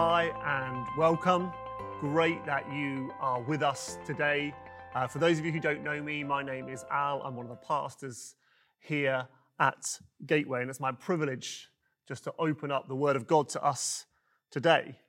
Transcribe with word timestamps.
Hi 0.00 0.32
and 0.62 0.86
welcome. 0.96 1.50
Great 1.98 2.46
that 2.46 2.72
you 2.72 3.12
are 3.18 3.42
with 3.42 3.64
us 3.64 3.98
today. 4.06 4.54
Uh, 4.94 5.08
for 5.08 5.18
those 5.18 5.40
of 5.40 5.44
you 5.44 5.50
who 5.50 5.58
don't 5.58 5.82
know 5.82 6.00
me, 6.00 6.22
my 6.22 6.40
name 6.40 6.68
is 6.68 6.84
Al. 6.88 7.20
I'm 7.22 7.34
one 7.34 7.46
of 7.46 7.50
the 7.50 7.66
pastors 7.66 8.36
here 8.78 9.26
at 9.58 9.98
Gateway, 10.24 10.60
and 10.60 10.70
it's 10.70 10.78
my 10.78 10.92
privilege 10.92 11.66
just 12.06 12.22
to 12.22 12.32
open 12.38 12.70
up 12.70 12.86
the 12.86 12.94
Word 12.94 13.16
of 13.16 13.26
God 13.26 13.48
to 13.48 13.64
us 13.64 14.06
today. 14.52 15.00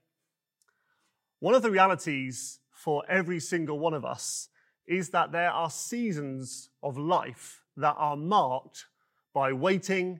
One 1.40 1.54
of 1.54 1.62
the 1.62 1.70
realities 1.70 2.58
for 2.72 3.04
every 3.08 3.40
single 3.40 3.78
one 3.78 3.94
of 3.94 4.04
us 4.04 4.50
is 4.88 5.12
that 5.12 5.32
there 5.32 5.52
are 5.52 5.70
seasons 5.70 6.72
of 6.82 6.98
life 6.98 7.62
that 7.78 7.94
are 7.96 8.18
marked 8.18 8.86
by 9.36 9.54
waiting, 9.54 10.20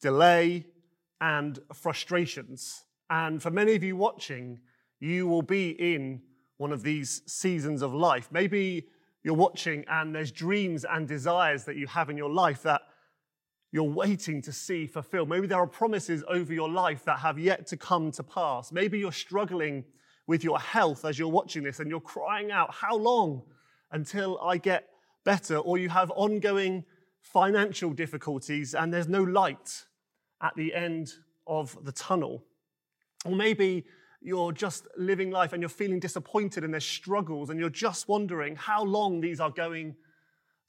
delay, 0.00 0.64
and 1.20 1.58
frustrations. 1.74 2.84
And 3.10 3.42
for 3.42 3.50
many 3.50 3.74
of 3.74 3.82
you 3.82 3.96
watching, 3.96 4.60
you 5.00 5.26
will 5.26 5.42
be 5.42 5.70
in 5.70 6.22
one 6.58 6.72
of 6.72 6.82
these 6.82 7.22
seasons 7.26 7.82
of 7.82 7.94
life. 7.94 8.28
Maybe 8.30 8.88
you're 9.22 9.34
watching 9.34 9.84
and 9.88 10.14
there's 10.14 10.32
dreams 10.32 10.84
and 10.84 11.06
desires 11.06 11.64
that 11.64 11.76
you 11.76 11.86
have 11.86 12.10
in 12.10 12.16
your 12.16 12.30
life 12.30 12.62
that 12.62 12.82
you're 13.70 13.84
waiting 13.84 14.40
to 14.42 14.52
see 14.52 14.86
fulfilled. 14.86 15.28
Maybe 15.28 15.46
there 15.46 15.58
are 15.58 15.66
promises 15.66 16.24
over 16.28 16.52
your 16.52 16.70
life 16.70 17.04
that 17.04 17.18
have 17.18 17.38
yet 17.38 17.66
to 17.68 17.76
come 17.76 18.10
to 18.12 18.22
pass. 18.22 18.72
Maybe 18.72 18.98
you're 18.98 19.12
struggling 19.12 19.84
with 20.26 20.42
your 20.42 20.58
health 20.58 21.04
as 21.04 21.18
you're 21.18 21.28
watching 21.28 21.62
this 21.62 21.80
and 21.80 21.90
you're 21.90 22.00
crying 22.00 22.50
out, 22.50 22.74
How 22.74 22.96
long 22.96 23.42
until 23.92 24.38
I 24.40 24.56
get 24.58 24.88
better? 25.24 25.58
Or 25.58 25.78
you 25.78 25.88
have 25.90 26.10
ongoing 26.12 26.84
financial 27.20 27.90
difficulties 27.90 28.74
and 28.74 28.92
there's 28.92 29.08
no 29.08 29.22
light 29.22 29.84
at 30.42 30.54
the 30.56 30.74
end 30.74 31.12
of 31.46 31.76
the 31.84 31.92
tunnel. 31.92 32.44
Or 33.24 33.34
maybe 33.34 33.84
you're 34.20 34.52
just 34.52 34.86
living 34.96 35.30
life 35.30 35.52
and 35.52 35.62
you're 35.62 35.68
feeling 35.68 36.00
disappointed 36.00 36.64
and 36.64 36.72
there's 36.72 36.84
struggles 36.84 37.50
and 37.50 37.60
you're 37.60 37.70
just 37.70 38.08
wondering 38.08 38.56
how 38.56 38.82
long 38.84 39.20
these 39.20 39.40
are 39.40 39.50
going 39.50 39.94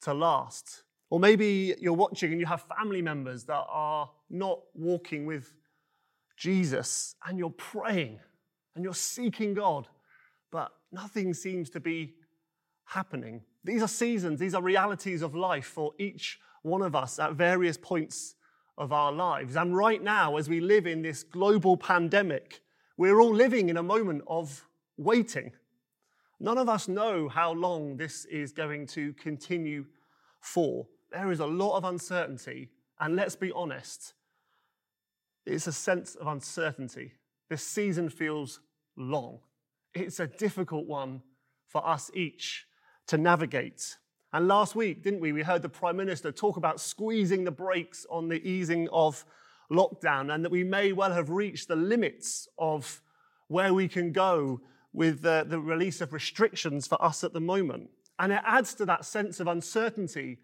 to 0.02 0.14
last. 0.14 0.83
Or 1.09 1.19
maybe 1.19 1.75
you're 1.80 1.94
watching 1.94 2.31
and 2.31 2.39
you 2.39 2.45
have 2.45 2.64
family 2.78 3.02
members 3.02 3.45
that 3.45 3.66
are 3.67 4.09
not 4.30 4.59
walking 4.75 5.25
with 5.25 5.56
Jesus 6.38 7.16
and 7.25 7.39
you're 7.39 7.50
praying 7.50 8.19
and 8.75 8.84
you're 8.84 8.94
seeking 8.94 9.53
God, 9.53 9.88
but 10.52 10.72
nothing 10.91 11.34
seems 11.34 11.69
to 11.72 11.80
be 11.80 12.13
happening. 12.86 13.41
These 13.63 13.81
are 13.81 13.88
seasons, 13.88 14.39
these 14.39 14.53
are 14.53 14.61
realities 14.61 15.22
of 15.22 15.36
life 15.36 15.66
for 15.66 15.94
each 16.00 16.39
one 16.61 16.81
of 16.81 16.95
us 16.95 17.19
at 17.19 17.34
various 17.34 17.78
points 17.78 18.36
of 18.80 18.94
our 18.94 19.11
lives. 19.11 19.55
And 19.58 19.75
right 19.75 20.02
now, 20.02 20.38
as 20.38 20.49
we 20.49 20.61
live 20.61 20.88
in 20.88 21.02
this 21.02 21.22
global 21.22 21.77
pandemic, 21.77 22.61
we're 22.97 23.19
all 23.19 23.33
living 23.33 23.69
in 23.69 23.77
a 23.77 23.83
moment 23.83 24.23
of 24.25 24.66
waiting. 24.97 25.52
None 26.39 26.58
of 26.58 26.69
us 26.69 26.88
know 26.88 27.27
how 27.27 27.52
long 27.52 27.97
this 27.97 28.25
is 28.25 28.53
going 28.53 28.88
to 28.88 29.13
continue 29.13 29.85
for. 30.39 30.88
There 31.11 31.31
is 31.31 31.41
a 31.41 31.45
lot 31.45 31.75
of 31.77 31.83
uncertainty, 31.83 32.69
and 33.00 33.16
let's 33.16 33.35
be 33.35 33.52
honest, 33.52 34.13
it's 35.45 35.67
a 35.67 35.73
sense 35.73 36.16
of 36.16 36.27
uncertainty. 36.27 37.13
This 37.50 37.63
season 37.63 38.09
feels 38.09 38.61
long. 38.95 39.39
It's 39.94 40.19
a 40.19 40.27
difficult 40.27 40.85
one 40.85 41.22
for 41.67 41.85
us 41.85 42.09
each 42.13 42.66
to 43.07 43.17
navigate. 43.17 43.97
And 44.31 44.47
last 44.47 44.75
week, 44.75 45.02
didn't 45.02 45.22
we? 45.22 45.31
We 45.31 45.41
heard 45.41 45.63
the 45.63 45.69
Prime 45.69 45.97
Minister 45.97 46.31
talk 46.31 46.58
about 46.58 46.80
squeezing 46.80 47.44
the 47.44 47.52
brakes 47.52 48.05
on 48.11 48.27
the 48.27 48.47
easing 48.47 48.88
of 48.89 49.25
lockdown 49.72 50.33
and 50.33 50.45
that 50.45 50.52
we 50.52 50.63
may 50.63 50.91
well 50.94 51.11
have 51.11 51.31
reached 51.31 51.67
the 51.67 51.75
limits 51.75 52.47
of 52.59 53.01
where 53.47 53.73
we 53.73 53.88
can 53.88 54.12
go 54.12 54.62
with 54.94 55.22
the, 55.22 55.45
the 55.47 55.59
release 55.59 56.00
of 56.01 56.13
restrictions 56.13 56.85
for 56.85 57.03
us 57.03 57.23
at 57.23 57.34
the 57.34 57.40
moment. 57.40 57.90
And 58.19 58.31
it 58.31 58.41
adds 58.45 58.75
to 58.75 58.85
that 58.85 59.06
sense 59.06 59.40
of 59.40 59.47
uncertainty, 59.47 60.38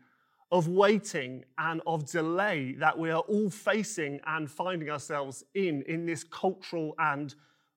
of 0.52 0.68
waiting, 0.68 1.44
and 1.60 1.82
of 1.86 2.10
delay 2.10 2.74
that 2.80 2.98
we 2.98 3.12
are 3.12 3.22
all 3.22 3.52
facing 3.52 4.20
and 4.26 4.50
finding 4.50 4.90
ourselves 4.90 5.44
in 5.54 5.84
in 5.84 6.06
this 6.06 6.24
cultural 6.24 6.96
and 6.98 7.36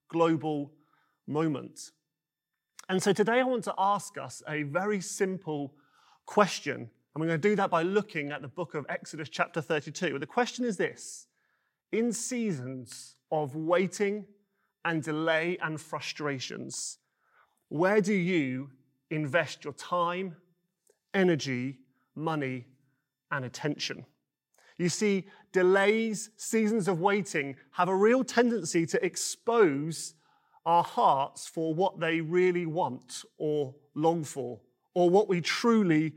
global 0.09 0.73
moment. 1.27 1.91
And 2.89 3.03
so 3.03 3.13
today 3.13 3.41
I 3.41 3.43
want 3.43 3.65
to 3.65 3.75
ask 3.77 4.17
us 4.17 4.43
a 4.49 4.63
very 4.63 5.03
simple 5.03 5.75
question. 6.29 6.75
And 6.75 7.21
we're 7.21 7.27
going 7.27 7.41
to 7.41 7.49
do 7.49 7.57
that 7.57 7.71
by 7.71 7.83
looking 7.83 8.31
at 8.33 8.43
the 8.43 8.49
book 8.49 8.75
of 8.75 8.85
Exodus, 8.91 9.31
chapter 9.31 9.63
32. 9.63 10.19
The 10.19 10.27
question 10.27 10.65
is 10.65 10.77
this 10.77 11.27
In 11.91 12.13
seasons 12.13 13.17
of 13.33 13.57
waiting 13.57 14.27
and 14.85 15.03
delay 15.03 15.57
and 15.63 15.81
frustrations, 15.81 16.99
where 17.71 18.03
do 18.03 18.13
you 18.13 18.71
invest 19.11 19.65
your 19.65 19.73
time, 19.73 20.37
energy, 21.15 21.79
money, 22.15 22.67
and 23.31 23.47
attention? 23.47 24.05
You 24.77 24.91
see, 24.91 25.27
delays, 25.53 26.31
seasons 26.37 26.89
of 26.89 27.01
waiting 27.01 27.57
have 27.73 27.89
a 27.89 27.97
real 27.97 28.23
tendency 28.23 28.85
to 28.85 29.03
expose 29.05 30.15
our 30.67 30.85
hearts 30.85 31.49
for 31.49 31.73
what 31.73 31.99
they 31.99 32.21
really 32.21 32.67
want 32.67 33.25
or 33.39 33.75
long 33.95 34.25
for 34.25 34.61
or 34.99 35.09
what 35.09 35.29
we 35.29 35.41
truly 35.41 36.13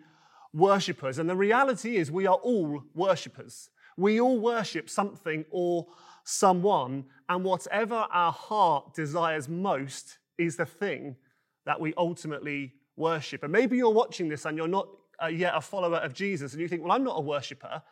worship. 0.54 1.04
And 1.04 1.30
the 1.30 1.36
reality 1.36 1.98
is, 1.98 2.10
we 2.10 2.26
are 2.26 2.38
all 2.38 2.82
worshippers. 2.96 3.70
We 3.96 4.20
all 4.20 4.40
worship 4.40 4.90
something 4.90 5.46
or 5.52 5.86
someone, 6.24 7.06
and 7.30 7.44
whatever 7.44 8.08
our 8.12 8.32
heart 8.32 8.96
desires 8.96 9.48
most 9.48 10.18
is 10.40 10.56
the 10.56 10.66
thing 10.66 11.16
that 11.68 11.80
we 11.80 11.94
ultimately 11.96 12.74
worship. 12.96 13.44
And 13.44 13.52
maybe 13.52 13.78
you're 13.78 13.94
watching 13.94 14.30
this 14.30 14.46
and 14.46 14.58
you're 14.58 14.68
not 14.68 14.88
uh, 15.22 15.28
yet 15.28 15.54
a 15.56 15.62
follower 15.62 15.98
of 15.98 16.16
Jesus, 16.16 16.54
and 16.54 16.62
you 16.62 16.68
think, 16.68 16.82
well, 16.82 16.92
I'm 16.92 17.04
not 17.04 17.20
a 17.20 17.22
worshiper. 17.22 17.84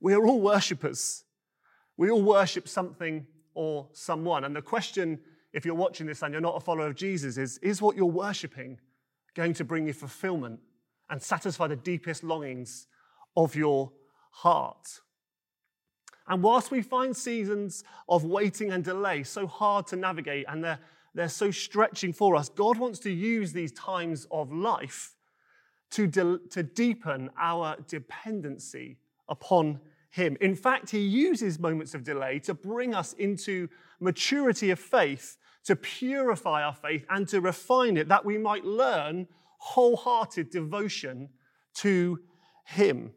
We 0.00 0.12
are 0.12 0.26
all 0.26 0.42
worshippers. 0.42 1.24
We 1.96 2.10
all 2.10 2.22
worship 2.22 2.68
something 2.68 3.26
or 3.54 3.88
someone. 3.92 4.44
And 4.44 4.54
the 4.54 4.60
question, 4.60 5.20
if 5.54 5.64
you're 5.64 5.74
watching 5.74 6.06
this 6.06 6.20
and 6.20 6.32
you're 6.32 6.42
not 6.42 6.56
a 6.56 6.60
follower 6.60 6.88
of 6.88 6.96
Jesus, 6.96 7.38
is 7.38 7.56
is 7.58 7.80
what 7.80 7.96
you're 7.96 8.04
worshiping 8.04 8.78
going 9.34 9.54
to 9.54 9.64
bring 9.64 9.86
you 9.86 9.92
fulfillment 9.92 10.60
and 11.10 11.22
satisfy 11.22 11.66
the 11.66 11.76
deepest 11.76 12.24
longings 12.24 12.86
of 13.36 13.54
your 13.54 13.92
heart. 14.30 15.00
And 16.26 16.42
whilst 16.42 16.70
we 16.70 16.82
find 16.82 17.16
seasons 17.16 17.84
of 18.08 18.24
waiting 18.24 18.72
and 18.72 18.82
delay 18.82 19.22
so 19.24 19.46
hard 19.46 19.86
to 19.88 19.96
navigate 19.96 20.46
and 20.48 20.64
they're, 20.64 20.78
they're 21.14 21.28
so 21.28 21.50
stretching 21.50 22.12
for 22.12 22.34
us, 22.34 22.48
God 22.48 22.78
wants 22.78 22.98
to 23.00 23.10
use 23.10 23.52
these 23.52 23.72
times 23.72 24.26
of 24.30 24.50
life 24.52 25.14
to, 25.90 26.06
de- 26.06 26.38
to 26.50 26.62
deepen 26.62 27.30
our 27.38 27.76
dependency 27.86 28.98
upon 29.28 29.80
Him. 30.10 30.36
In 30.40 30.56
fact, 30.56 30.90
He 30.90 31.00
uses 31.00 31.58
moments 31.58 31.94
of 31.94 32.04
delay 32.04 32.38
to 32.40 32.54
bring 32.54 32.94
us 32.94 33.12
into 33.14 33.68
maturity 34.00 34.70
of 34.70 34.78
faith 34.78 35.36
to 35.64 35.76
purify 35.76 36.62
our 36.62 36.74
faith 36.74 37.04
and 37.08 37.26
to 37.28 37.40
refine 37.40 37.96
it, 37.96 38.08
that 38.08 38.24
we 38.24 38.38
might 38.38 38.64
learn 38.64 39.26
wholehearted 39.58 40.50
devotion 40.50 41.28
to 41.74 42.20
Him. 42.64 43.12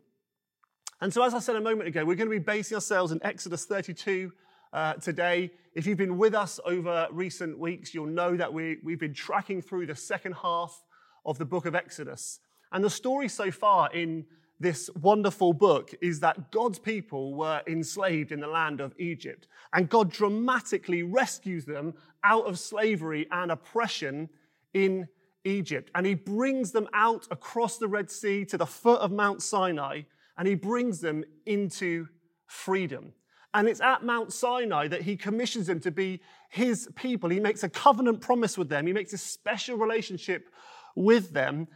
And 1.02 1.14
so, 1.14 1.24
as 1.24 1.34
I 1.34 1.40
said 1.40 1.56
a 1.56 1.62
moment 1.62 1.88
ago, 1.88 2.06
we're 2.06 2.16
going 2.16 2.30
to 2.30 2.36
be 2.36 2.40
basing 2.40 2.76
ourselves 2.76 3.12
in 3.12 3.24
Exodus 3.24 3.66
32 3.66 4.32
uh, 4.74 4.94
today. 4.94 5.52
If 5.76 5.86
you've 5.86 5.98
been 5.98 6.18
with 6.18 6.34
us 6.34 6.60
over 6.66 7.08
recent 7.12 7.60
weeks, 7.60 7.94
you'll 7.94 8.08
know 8.08 8.36
that 8.36 8.52
we, 8.52 8.78
we've 8.84 9.00
been 9.00 9.14
tracking 9.14 9.62
through 9.62 9.86
the 9.86 9.96
second 9.96 10.34
half 10.34 10.84
of 11.26 11.38
the 11.38 11.46
book 11.46 11.66
of 11.66 11.76
Exodus. 11.76 12.40
And 12.72 12.84
the 12.84 12.90
story 12.90 13.28
so 13.30 13.52
far 13.52 13.92
in 13.94 14.26
this 14.60 14.90
wonderful 15.02 15.54
book 15.54 15.94
is 16.02 16.20
that 16.22 16.52
God's 16.52 16.80
people 16.80 17.36
were 17.36 17.62
enslaved 17.68 18.32
in 18.32 18.40
the 18.40 18.48
land 18.48 18.82
of 18.82 18.94
Egypt. 18.98 19.48
And 19.74 19.90
God 19.90 20.12
dramatically 20.12 21.04
rescues 21.04 21.66
them 21.66 21.94
out 22.24 22.46
of 22.46 22.58
slavery 22.58 23.28
and 23.32 23.52
oppression 23.52 24.30
in 24.74 25.08
Egypt. 25.44 25.92
And 25.96 26.06
he 26.06 26.16
brings 26.16 26.72
them 26.72 26.88
out 26.94 27.28
across 27.30 27.78
the 27.78 27.88
Red 27.88 28.10
Sea 28.10 28.46
to 28.46 28.58
the 28.58 28.66
foot 28.66 29.00
of 29.00 29.12
Mount 29.12 29.42
Sinai, 29.42 30.02
and 30.38 30.48
he 30.48 30.56
brings 30.56 31.00
them 31.02 31.24
into 31.46 32.08
freedom. 32.48 33.14
And 33.54 33.68
it's 33.68 33.82
at 33.82 34.04
Mount 34.04 34.34
Sinai 34.34 34.88
that 34.90 35.02
he 35.02 35.16
commissions 35.16 35.68
them 35.68 35.80
to 35.82 35.92
be 35.92 36.22
his 36.50 36.90
people. 36.96 37.30
He 37.30 37.40
makes 37.40 37.64
a 37.64 37.70
covenant 37.70 38.22
promise 38.22 38.58
with 38.58 38.70
them, 38.70 38.88
he 38.88 38.94
makes 38.94 39.14
a 39.14 39.18
special 39.18 39.78
relationship 39.78 40.50
with 40.96 41.32
them 41.32 41.68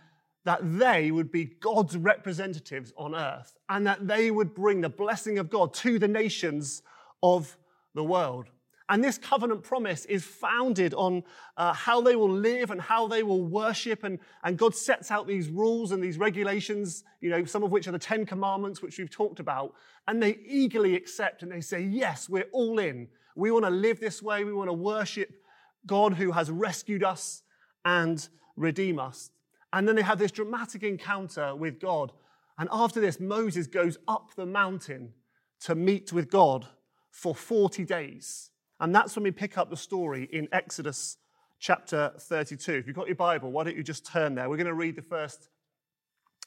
that 0.43 0.59
they 0.79 1.11
would 1.11 1.31
be 1.31 1.45
God's 1.45 1.95
representatives 1.97 2.91
on 2.97 3.15
earth 3.15 3.57
and 3.69 3.85
that 3.85 4.07
they 4.07 4.31
would 4.31 4.53
bring 4.53 4.81
the 4.81 4.89
blessing 4.89 5.37
of 5.37 5.49
God 5.49 5.73
to 5.75 5.99
the 5.99 6.07
nations 6.07 6.81
of 7.21 7.57
the 7.93 8.03
world. 8.03 8.47
And 8.91 9.01
this 9.01 9.17
covenant 9.17 9.63
promise 9.63 10.03
is 10.05 10.25
founded 10.25 10.93
on 10.93 11.23
uh, 11.55 11.71
how 11.71 12.01
they 12.01 12.17
will 12.17 12.29
live 12.29 12.71
and 12.71 12.81
how 12.81 13.07
they 13.07 13.23
will 13.23 13.41
worship. 13.41 14.03
And, 14.03 14.19
and 14.43 14.57
God 14.57 14.75
sets 14.75 15.11
out 15.11 15.27
these 15.27 15.47
rules 15.47 15.93
and 15.93 16.03
these 16.03 16.17
regulations, 16.17 17.05
you 17.21 17.29
know, 17.29 17.45
some 17.45 17.63
of 17.63 17.71
which 17.71 17.87
are 17.87 17.93
the 17.93 17.99
Ten 17.99 18.25
Commandments, 18.25 18.81
which 18.81 18.97
we've 18.97 19.09
talked 19.09 19.39
about. 19.39 19.75
And 20.09 20.21
they 20.21 20.39
eagerly 20.45 20.95
accept 20.95 21.41
and 21.41 21.49
they 21.49 21.61
say, 21.61 21.81
Yes, 21.81 22.27
we're 22.27 22.49
all 22.51 22.79
in. 22.79 23.07
We 23.33 23.49
want 23.51 23.63
to 23.63 23.71
live 23.71 24.01
this 24.01 24.21
way. 24.21 24.43
We 24.43 24.51
want 24.51 24.67
to 24.67 24.73
worship 24.73 25.41
God 25.85 26.15
who 26.15 26.33
has 26.33 26.51
rescued 26.51 27.03
us 27.03 27.43
and 27.85 28.27
redeemed 28.57 28.99
us. 28.99 29.31
And 29.73 29.87
then 29.87 29.95
they 29.95 30.01
have 30.01 30.19
this 30.19 30.31
dramatic 30.31 30.83
encounter 30.83 31.55
with 31.55 31.79
God. 31.79 32.11
And 32.57 32.67
after 32.71 32.99
this, 32.99 33.19
Moses 33.19 33.67
goes 33.67 33.97
up 34.07 34.35
the 34.35 34.45
mountain 34.45 35.13
to 35.61 35.75
meet 35.75 36.11
with 36.11 36.29
God 36.29 36.67
for 37.09 37.33
40 37.33 37.85
days. 37.85 38.51
And 38.79 38.93
that's 38.93 39.15
when 39.15 39.23
we 39.23 39.31
pick 39.31 39.57
up 39.57 39.69
the 39.69 39.77
story 39.77 40.27
in 40.31 40.47
Exodus 40.51 41.17
chapter 41.59 42.11
32. 42.17 42.73
If 42.73 42.87
you've 42.87 42.95
got 42.95 43.07
your 43.07 43.15
Bible, 43.15 43.51
why 43.51 43.63
don't 43.63 43.77
you 43.77 43.83
just 43.83 44.05
turn 44.05 44.35
there? 44.35 44.49
We're 44.49 44.57
going 44.57 44.67
to 44.67 44.73
read 44.73 44.95
the 44.95 45.01
first 45.01 45.49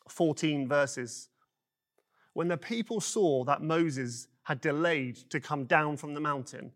14 0.08 0.68
verses. 0.68 1.28
When 2.32 2.48
the 2.48 2.56
people 2.56 3.00
saw 3.00 3.44
that 3.44 3.62
Moses 3.62 4.26
had 4.42 4.60
delayed 4.60 5.16
to 5.30 5.40
come 5.40 5.64
down 5.64 5.96
from 5.96 6.14
the 6.14 6.20
mountain, 6.20 6.72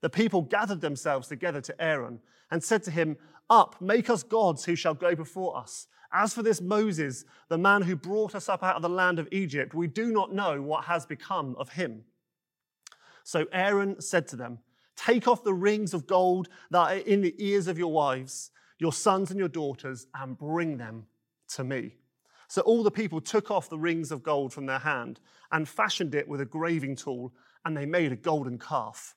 the 0.00 0.08
people 0.08 0.42
gathered 0.42 0.80
themselves 0.80 1.28
together 1.28 1.60
to 1.60 1.82
Aaron 1.82 2.20
and 2.50 2.62
said 2.62 2.82
to 2.84 2.90
him, 2.90 3.16
Up, 3.50 3.80
make 3.80 4.08
us 4.08 4.22
gods 4.22 4.64
who 4.64 4.76
shall 4.76 4.94
go 4.94 5.14
before 5.14 5.56
us. 5.56 5.88
As 6.12 6.32
for 6.32 6.42
this 6.42 6.60
Moses, 6.60 7.24
the 7.48 7.58
man 7.58 7.82
who 7.82 7.96
brought 7.96 8.34
us 8.34 8.48
up 8.48 8.62
out 8.62 8.76
of 8.76 8.82
the 8.82 8.88
land 8.88 9.18
of 9.18 9.28
Egypt, 9.32 9.74
we 9.74 9.88
do 9.88 10.12
not 10.12 10.32
know 10.32 10.62
what 10.62 10.84
has 10.84 11.04
become 11.04 11.56
of 11.58 11.70
him. 11.70 12.04
So 13.24 13.46
Aaron 13.52 14.00
said 14.00 14.26
to 14.28 14.36
them, 14.36 14.60
Take 14.96 15.28
off 15.28 15.44
the 15.44 15.54
rings 15.54 15.94
of 15.94 16.06
gold 16.06 16.48
that 16.70 16.78
are 16.78 16.94
in 16.94 17.22
the 17.22 17.34
ears 17.38 17.68
of 17.68 17.78
your 17.78 17.92
wives, 17.92 18.50
your 18.78 18.92
sons 18.92 19.30
and 19.30 19.38
your 19.38 19.48
daughters, 19.48 20.06
and 20.14 20.38
bring 20.38 20.78
them 20.78 21.06
to 21.54 21.64
me. 21.64 21.96
So 22.48 22.62
all 22.62 22.82
the 22.82 22.90
people 22.90 23.20
took 23.20 23.50
off 23.50 23.70
the 23.70 23.78
rings 23.78 24.10
of 24.10 24.22
gold 24.22 24.52
from 24.52 24.66
their 24.66 24.80
hand 24.80 25.20
and 25.52 25.68
fashioned 25.68 26.14
it 26.14 26.28
with 26.28 26.40
a 26.40 26.44
graving 26.44 26.96
tool, 26.96 27.32
and 27.64 27.76
they 27.76 27.86
made 27.86 28.12
a 28.12 28.16
golden 28.16 28.58
calf. 28.58 29.14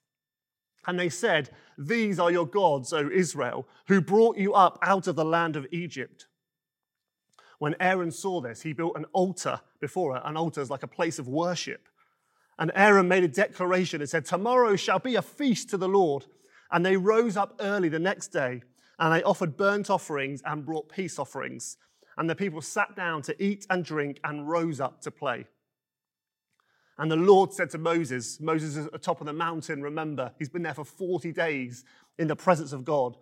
And 0.85 0.99
they 0.99 1.09
said, 1.09 1.49
These 1.77 2.19
are 2.19 2.31
your 2.31 2.45
gods, 2.45 2.93
O 2.93 3.09
Israel, 3.09 3.67
who 3.87 4.01
brought 4.01 4.37
you 4.37 4.53
up 4.53 4.79
out 4.81 5.07
of 5.07 5.15
the 5.15 5.25
land 5.25 5.55
of 5.55 5.67
Egypt. 5.71 6.27
When 7.59 7.75
Aaron 7.79 8.11
saw 8.11 8.41
this, 8.41 8.61
he 8.61 8.73
built 8.73 8.97
an 8.97 9.05
altar 9.13 9.61
before 9.79 10.17
it. 10.17 10.23
An 10.25 10.35
altar 10.35 10.61
is 10.61 10.69
like 10.69 10.83
a 10.83 10.87
place 10.87 11.19
of 11.19 11.27
worship. 11.27 11.87
And 12.59 12.71
Aaron 12.75 13.07
made 13.07 13.23
a 13.23 13.29
declaration 13.29 14.01
and 14.01 14.09
said, 14.09 14.25
Tomorrow 14.25 14.75
shall 14.75 14.99
be 14.99 15.15
a 15.15 15.21
feast 15.21 15.69
to 15.69 15.77
the 15.77 15.87
Lord. 15.87 16.25
And 16.71 16.85
they 16.85 16.97
rose 16.97 17.37
up 17.37 17.55
early 17.59 17.89
the 17.89 17.99
next 17.99 18.29
day, 18.29 18.63
and 18.99 19.13
they 19.13 19.23
offered 19.23 19.57
burnt 19.57 19.89
offerings 19.89 20.41
and 20.45 20.65
brought 20.65 20.89
peace 20.89 21.19
offerings 21.19 21.77
and 22.17 22.29
the 22.29 22.35
people 22.35 22.61
sat 22.61 22.95
down 22.95 23.21
to 23.23 23.43
eat 23.43 23.65
and 23.69 23.83
drink 23.83 24.19
and 24.23 24.47
rose 24.47 24.79
up 24.79 25.01
to 25.01 25.11
play. 25.11 25.45
And 26.97 27.09
the 27.09 27.15
Lord 27.15 27.53
said 27.53 27.69
to 27.71 27.77
Moses, 27.77 28.39
Moses 28.39 28.75
is 28.75 28.85
at 28.85 28.91
the 28.91 28.99
top 28.99 29.19
of 29.19 29.25
the 29.27 29.33
mountain, 29.33 29.81
remember, 29.81 30.31
he's 30.37 30.49
been 30.49 30.63
there 30.63 30.73
for 30.73 30.85
40 30.85 31.31
days 31.31 31.83
in 32.19 32.27
the 32.27 32.35
presence 32.35 32.71
of 32.71 32.85
God. 32.85 33.17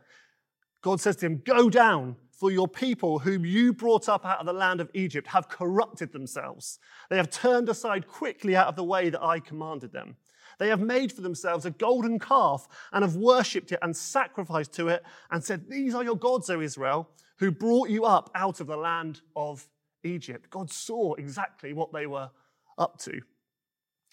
God 0.81 0.99
says 0.99 1.15
to 1.17 1.27
him, 1.27 1.41
Go 1.45 1.69
down, 1.69 2.15
for 2.31 2.51
your 2.51 2.67
people, 2.67 3.19
whom 3.19 3.45
you 3.45 3.71
brought 3.71 4.09
up 4.09 4.25
out 4.25 4.39
of 4.39 4.47
the 4.47 4.53
land 4.53 4.81
of 4.81 4.89
Egypt, 4.95 5.27
have 5.27 5.47
corrupted 5.47 6.11
themselves. 6.11 6.79
They 7.09 7.17
have 7.17 7.29
turned 7.29 7.69
aside 7.69 8.07
quickly 8.07 8.55
out 8.55 8.67
of 8.67 8.75
the 8.75 8.83
way 8.83 9.11
that 9.11 9.23
I 9.23 9.39
commanded 9.39 9.93
them. 9.93 10.15
They 10.57 10.69
have 10.69 10.81
made 10.81 11.11
for 11.11 11.21
themselves 11.21 11.65
a 11.65 11.71
golden 11.71 12.19
calf 12.19 12.67
and 12.91 13.03
have 13.03 13.15
worshipped 13.15 13.71
it 13.71 13.79
and 13.81 13.95
sacrificed 13.95 14.73
to 14.73 14.87
it 14.89 15.03
and 15.29 15.43
said, 15.43 15.69
These 15.69 15.93
are 15.93 16.03
your 16.03 16.17
gods, 16.17 16.49
O 16.49 16.61
Israel, 16.61 17.09
who 17.37 17.51
brought 17.51 17.89
you 17.89 18.05
up 18.05 18.31
out 18.33 18.59
of 18.59 18.67
the 18.67 18.77
land 18.77 19.21
of 19.35 19.67
Egypt. 20.03 20.49
God 20.49 20.71
saw 20.71 21.13
exactly 21.13 21.73
what 21.73 21.93
they 21.93 22.07
were 22.07 22.31
up 22.77 22.97
to. 22.99 23.21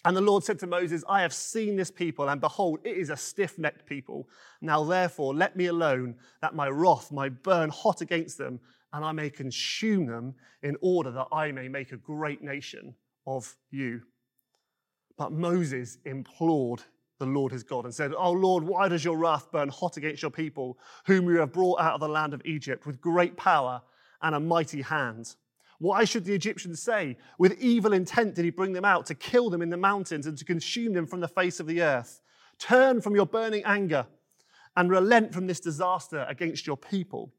And 0.05 0.15
the 0.15 0.21
Lord 0.21 0.43
said 0.43 0.59
to 0.59 0.67
Moses, 0.67 1.03
I 1.09 1.21
have 1.21 1.33
seen 1.33 1.75
this 1.75 1.91
people, 1.91 2.29
and 2.29 2.39
behold, 2.39 2.79
it 2.85 2.95
is 2.95 3.09
a 3.09 3.17
stiff 3.17 3.57
necked 3.57 3.85
people. 3.85 4.29
Now, 4.61 4.83
therefore, 4.83 5.35
let 5.35 5.57
me 5.57 5.65
alone, 5.65 6.15
that 6.41 6.55
my 6.55 6.69
wrath 6.69 7.11
might 7.11 7.43
burn 7.43 7.69
hot 7.69 8.01
against 8.01 8.37
them, 8.37 8.61
and 8.93 9.03
I 9.03 9.11
may 9.11 9.29
consume 9.29 10.05
them, 10.05 10.35
in 10.63 10.77
order 10.81 11.11
that 11.11 11.27
I 11.31 11.51
may 11.51 11.67
make 11.67 11.91
a 11.91 11.97
great 11.97 12.41
nation 12.41 12.95
of 13.27 13.55
you. 13.71 14.01
But 15.17 15.33
Moses 15.33 15.97
implored 16.05 16.81
the 17.19 17.25
Lord 17.25 17.51
his 17.51 17.63
God 17.63 17.83
and 17.83 17.93
said, 17.93 18.13
Oh 18.17 18.31
Lord, 18.31 18.63
why 18.63 18.87
does 18.87 19.03
your 19.03 19.17
wrath 19.17 19.51
burn 19.51 19.67
hot 19.67 19.97
against 19.97 20.21
your 20.21 20.31
people, 20.31 20.79
whom 21.05 21.27
you 21.27 21.39
have 21.39 21.51
brought 21.51 21.81
out 21.81 21.95
of 21.95 21.99
the 21.99 22.07
land 22.07 22.33
of 22.33 22.41
Egypt 22.45 22.85
with 22.85 23.01
great 23.01 23.35
power 23.35 23.81
and 24.21 24.33
a 24.33 24.39
mighty 24.39 24.81
hand? 24.81 25.35
Why 25.79 26.03
should 26.03 26.25
the 26.25 26.35
Egyptians 26.35 26.81
say, 26.81 27.17
With 27.37 27.59
evil 27.59 27.93
intent 27.93 28.35
did 28.35 28.45
he 28.45 28.51
bring 28.51 28.73
them 28.73 28.85
out 28.85 29.05
to 29.07 29.15
kill 29.15 29.49
them 29.49 29.61
in 29.61 29.69
the 29.69 29.77
mountains 29.77 30.27
and 30.27 30.37
to 30.37 30.45
consume 30.45 30.93
them 30.93 31.07
from 31.07 31.21
the 31.21 31.27
face 31.27 31.59
of 31.59 31.67
the 31.67 31.81
earth? 31.81 32.21
Turn 32.59 33.01
from 33.01 33.15
your 33.15 33.25
burning 33.25 33.63
anger 33.63 34.05
and 34.75 34.89
relent 34.89 35.33
from 35.33 35.47
this 35.47 35.61
disaster 35.61 36.25
against 36.29 36.67
your 36.67 36.77
people. 36.77 37.33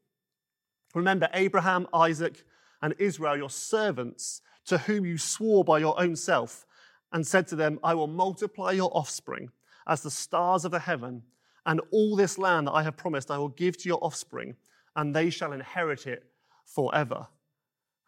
Remember 0.94 1.28
Abraham, 1.34 1.86
Isaac, 1.92 2.42
and 2.82 2.94
Israel, 2.98 3.36
your 3.36 3.50
servants, 3.50 4.40
to 4.64 4.78
whom 4.78 5.04
you 5.04 5.18
swore 5.18 5.62
by 5.62 5.78
your 5.78 6.00
own 6.00 6.16
self, 6.16 6.66
and 7.12 7.26
said 7.26 7.46
to 7.48 7.56
them, 7.56 7.78
I 7.84 7.94
will 7.94 8.06
multiply 8.06 8.72
your 8.72 8.90
offspring 8.96 9.50
as 9.86 10.02
the 10.02 10.10
stars 10.10 10.64
of 10.64 10.70
the 10.70 10.78
heaven, 10.78 11.22
and 11.66 11.80
all 11.90 12.16
this 12.16 12.38
land 12.38 12.66
that 12.66 12.72
I 12.72 12.82
have 12.82 12.96
promised 12.96 13.30
I 13.30 13.38
will 13.38 13.48
give 13.48 13.76
to 13.78 13.88
your 13.88 14.02
offspring, 14.02 14.56
and 14.96 15.14
they 15.14 15.28
shall 15.28 15.52
inherit 15.52 16.06
it 16.06 16.24
forever. 16.64 17.26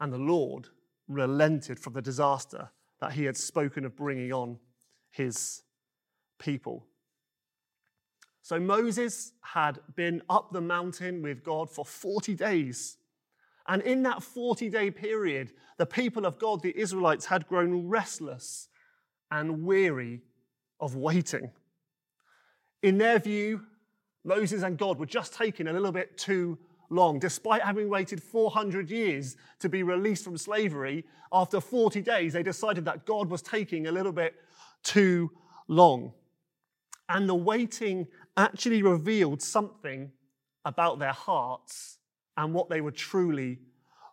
And 0.03 0.13
the 0.13 0.19
Lord 0.19 0.69
relented 1.07 1.79
from 1.79 1.93
the 1.93 2.03
disaster 2.03 2.69
that 3.01 3.13
he 3.13 3.25
had 3.25 3.37
spoken 3.37 3.85
of 3.85 3.95
bringing 3.95 4.33
on 4.33 4.59
his 5.13 5.63
people. 6.41 6.85
So 8.43 8.59
Moses 8.59 9.31
had 9.43 9.79
been 9.95 10.21
up 10.29 10.53
the 10.53 10.61
mountain 10.61 11.23
with 11.23 11.45
God 11.45 11.71
for 11.71 11.85
40 11.85 12.35
days. 12.35 12.97
And 13.69 13.81
in 13.83 14.03
that 14.03 14.25
40 14.25 14.69
day 14.71 14.91
period, 14.91 15.53
the 15.79 15.87
people 15.87 16.27
of 16.27 16.37
God, 16.37 16.63
the 16.63 16.77
Israelites, 16.77 17.27
had 17.27 17.47
grown 17.47 17.87
restless 17.87 18.69
and 19.31 19.63
weary 19.63 20.23
of 20.81 20.97
waiting. 20.97 21.53
In 22.83 22.99
their 22.99 23.21
view, 23.21 23.61
Moses 24.25 24.65
and 24.65 24.77
God 24.77 24.99
were 24.99 25.07
just 25.07 25.33
taking 25.33 25.69
a 25.69 25.73
little 25.73 25.93
bit 25.93 26.19
too 26.19 26.59
long. 26.93 27.19
Despite 27.19 27.63
having 27.63 27.89
waited 27.89 28.23
400 28.23 28.91
years 28.91 29.37
to 29.61 29.69
be 29.69 29.83
released 29.83 30.25
from 30.25 30.37
slavery, 30.37 31.05
after 31.33 31.61
40 31.61 32.03
days, 32.03 32.35
they 32.35 32.43
decided 32.43 32.85
that 32.85 33.07
God 33.07 33.29
was 33.29 33.43
taking 33.43 33.87
a 33.87 33.93
little 33.93 34.13
bit 34.13 34.35
too 34.83 35.31
long. 35.67 36.13
And 37.09 37.29
the 37.29 37.35
waiting 37.35 38.07
actually 38.37 38.83
revealed 38.83 39.43
something 39.43 40.13
about 40.65 40.99
their 40.99 41.13
hearts 41.13 41.99
and 42.37 42.55
what 42.55 42.69
they 42.69 42.81
were 42.81 42.93
truly 42.93 43.59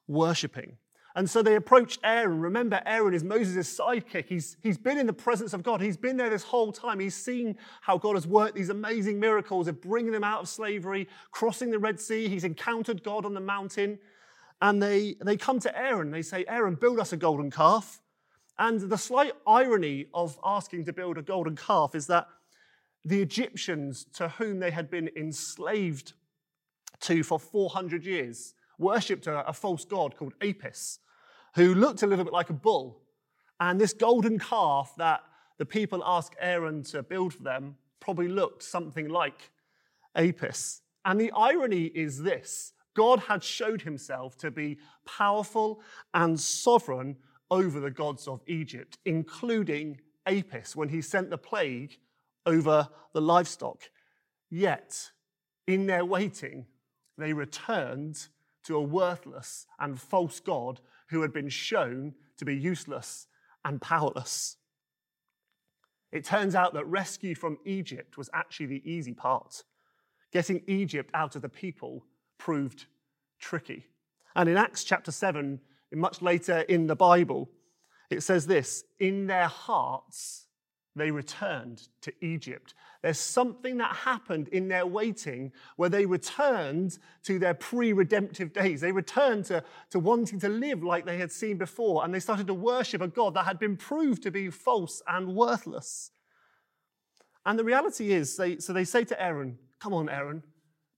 worshipping. 0.07 0.77
And 1.15 1.29
so 1.29 1.41
they 1.41 1.55
approach 1.55 1.97
Aaron. 2.03 2.39
Remember, 2.39 2.81
Aaron 2.85 3.13
is 3.13 3.23
Moses' 3.23 3.77
sidekick. 3.77 4.25
He's, 4.27 4.57
he's 4.61 4.77
been 4.77 4.99
in 4.99 5.07
the 5.07 5.13
presence 5.13 5.53
of 5.53 5.63
God. 5.63 5.81
He's 5.81 5.97
been 5.97 6.17
there 6.17 6.29
this 6.29 6.43
whole 6.43 6.71
time. 6.71 6.99
He's 6.99 7.15
seen 7.15 7.57
how 7.81 7.97
God 7.97 8.13
has 8.13 8.27
worked 8.27 8.55
these 8.55 8.69
amazing 8.69 9.19
miracles 9.19 9.67
of 9.67 9.81
bringing 9.81 10.11
them 10.11 10.23
out 10.23 10.41
of 10.41 10.49
slavery, 10.49 11.07
crossing 11.31 11.71
the 11.71 11.79
Red 11.79 11.99
Sea. 11.99 12.29
He's 12.29 12.43
encountered 12.43 13.03
God 13.03 13.25
on 13.25 13.33
the 13.33 13.39
mountain. 13.39 13.97
And 14.61 14.81
they, 14.81 15.15
they 15.23 15.35
come 15.35 15.59
to 15.61 15.77
Aaron. 15.77 16.11
They 16.11 16.21
say, 16.21 16.45
Aaron, 16.47 16.75
build 16.75 16.99
us 16.99 17.11
a 17.11 17.17
golden 17.17 17.49
calf. 17.49 18.01
And 18.59 18.79
the 18.79 18.97
slight 18.97 19.33
irony 19.47 20.07
of 20.13 20.37
asking 20.43 20.85
to 20.85 20.93
build 20.93 21.17
a 21.17 21.21
golden 21.23 21.55
calf 21.55 21.95
is 21.95 22.07
that 22.07 22.27
the 23.05 23.21
Egyptians 23.21 24.05
to 24.13 24.27
whom 24.29 24.59
they 24.59 24.71
had 24.71 24.91
been 24.91 25.09
enslaved 25.15 26.13
to 27.01 27.23
for 27.23 27.39
400 27.39 28.05
years 28.05 28.53
worshipped 28.79 29.27
a, 29.27 29.47
a 29.47 29.53
false 29.53 29.85
god 29.85 30.15
called 30.15 30.33
Apis, 30.41 30.99
who 31.55 31.75
looked 31.75 32.01
a 32.01 32.07
little 32.07 32.25
bit 32.25 32.33
like 32.33 32.49
a 32.49 32.53
bull. 32.53 33.01
And 33.59 33.79
this 33.79 33.93
golden 33.93 34.39
calf 34.39 34.93
that 34.97 35.21
the 35.57 35.65
people 35.65 36.01
asked 36.05 36.35
Aaron 36.39 36.83
to 36.83 37.03
build 37.03 37.33
for 37.33 37.43
them 37.43 37.75
probably 37.99 38.29
looked 38.29 38.63
something 38.63 39.09
like 39.09 39.51
Apis. 40.15 40.81
And 41.05 41.19
the 41.19 41.31
irony 41.31 41.85
is 41.85 42.23
this 42.23 42.73
God 42.95 43.19
had 43.19 43.43
showed 43.43 43.81
himself 43.81 44.37
to 44.37 44.51
be 44.51 44.77
powerful 45.05 45.81
and 46.13 46.39
sovereign 46.39 47.17
over 47.51 47.79
the 47.79 47.91
gods 47.91 48.27
of 48.27 48.41
Egypt, 48.47 48.97
including 49.05 49.99
Apis, 50.25 50.75
when 50.75 50.89
he 50.89 51.01
sent 51.01 51.29
the 51.29 51.37
plague 51.37 51.97
over 52.45 52.87
the 53.13 53.21
livestock. 53.21 53.83
Yet, 54.49 55.11
in 55.67 55.85
their 55.85 56.05
waiting, 56.05 56.65
they 57.17 57.33
returned 57.33 58.27
to 58.63 58.75
a 58.75 58.81
worthless 58.81 59.65
and 59.79 59.99
false 59.99 60.39
God 60.39 60.81
who 61.09 61.21
had 61.21 61.33
been 61.33 61.49
shown 61.49 62.13
to 62.37 62.45
be 62.45 62.55
useless 62.55 63.27
and 63.65 63.81
powerless. 63.81 64.57
It 66.11 66.25
turns 66.25 66.55
out 66.55 66.73
that 66.73 66.87
rescue 66.87 67.35
from 67.35 67.57
Egypt 67.65 68.17
was 68.17 68.29
actually 68.33 68.67
the 68.67 68.89
easy 68.91 69.13
part. 69.13 69.63
Getting 70.31 70.63
Egypt 70.67 71.11
out 71.13 71.35
of 71.35 71.41
the 71.41 71.49
people 71.49 72.05
proved 72.37 72.85
tricky. 73.39 73.87
And 74.35 74.49
in 74.49 74.57
Acts 74.57 74.83
chapter 74.83 75.11
7, 75.11 75.59
much 75.93 76.21
later 76.21 76.59
in 76.61 76.87
the 76.87 76.95
Bible, 76.95 77.49
it 78.09 78.21
says 78.21 78.47
this 78.47 78.83
In 78.99 79.27
their 79.27 79.47
hearts, 79.47 80.47
they 80.95 81.11
returned 81.11 81.87
to 82.01 82.13
Egypt. 82.21 82.73
There's 83.01 83.19
something 83.19 83.77
that 83.77 83.95
happened 83.95 84.47
in 84.49 84.67
their 84.67 84.85
waiting 84.85 85.51
where 85.77 85.89
they 85.89 86.05
returned 86.05 86.97
to 87.23 87.39
their 87.39 87.53
pre 87.53 87.93
redemptive 87.93 88.53
days. 88.53 88.81
They 88.81 88.91
returned 88.91 89.45
to, 89.45 89.63
to 89.91 89.99
wanting 89.99 90.39
to 90.39 90.49
live 90.49 90.83
like 90.83 91.05
they 91.05 91.17
had 91.17 91.31
seen 91.31 91.57
before, 91.57 92.03
and 92.03 92.13
they 92.13 92.19
started 92.19 92.47
to 92.47 92.53
worship 92.53 93.01
a 93.01 93.07
God 93.07 93.35
that 93.35 93.45
had 93.45 93.59
been 93.59 93.77
proved 93.77 94.23
to 94.23 94.31
be 94.31 94.49
false 94.49 95.01
and 95.07 95.35
worthless. 95.35 96.11
And 97.45 97.57
the 97.57 97.63
reality 97.63 98.11
is, 98.11 98.35
they, 98.35 98.57
so 98.57 98.73
they 98.73 98.83
say 98.83 99.03
to 99.05 99.21
Aaron, 99.21 99.57
Come 99.79 99.93
on, 99.93 100.09
Aaron, 100.09 100.43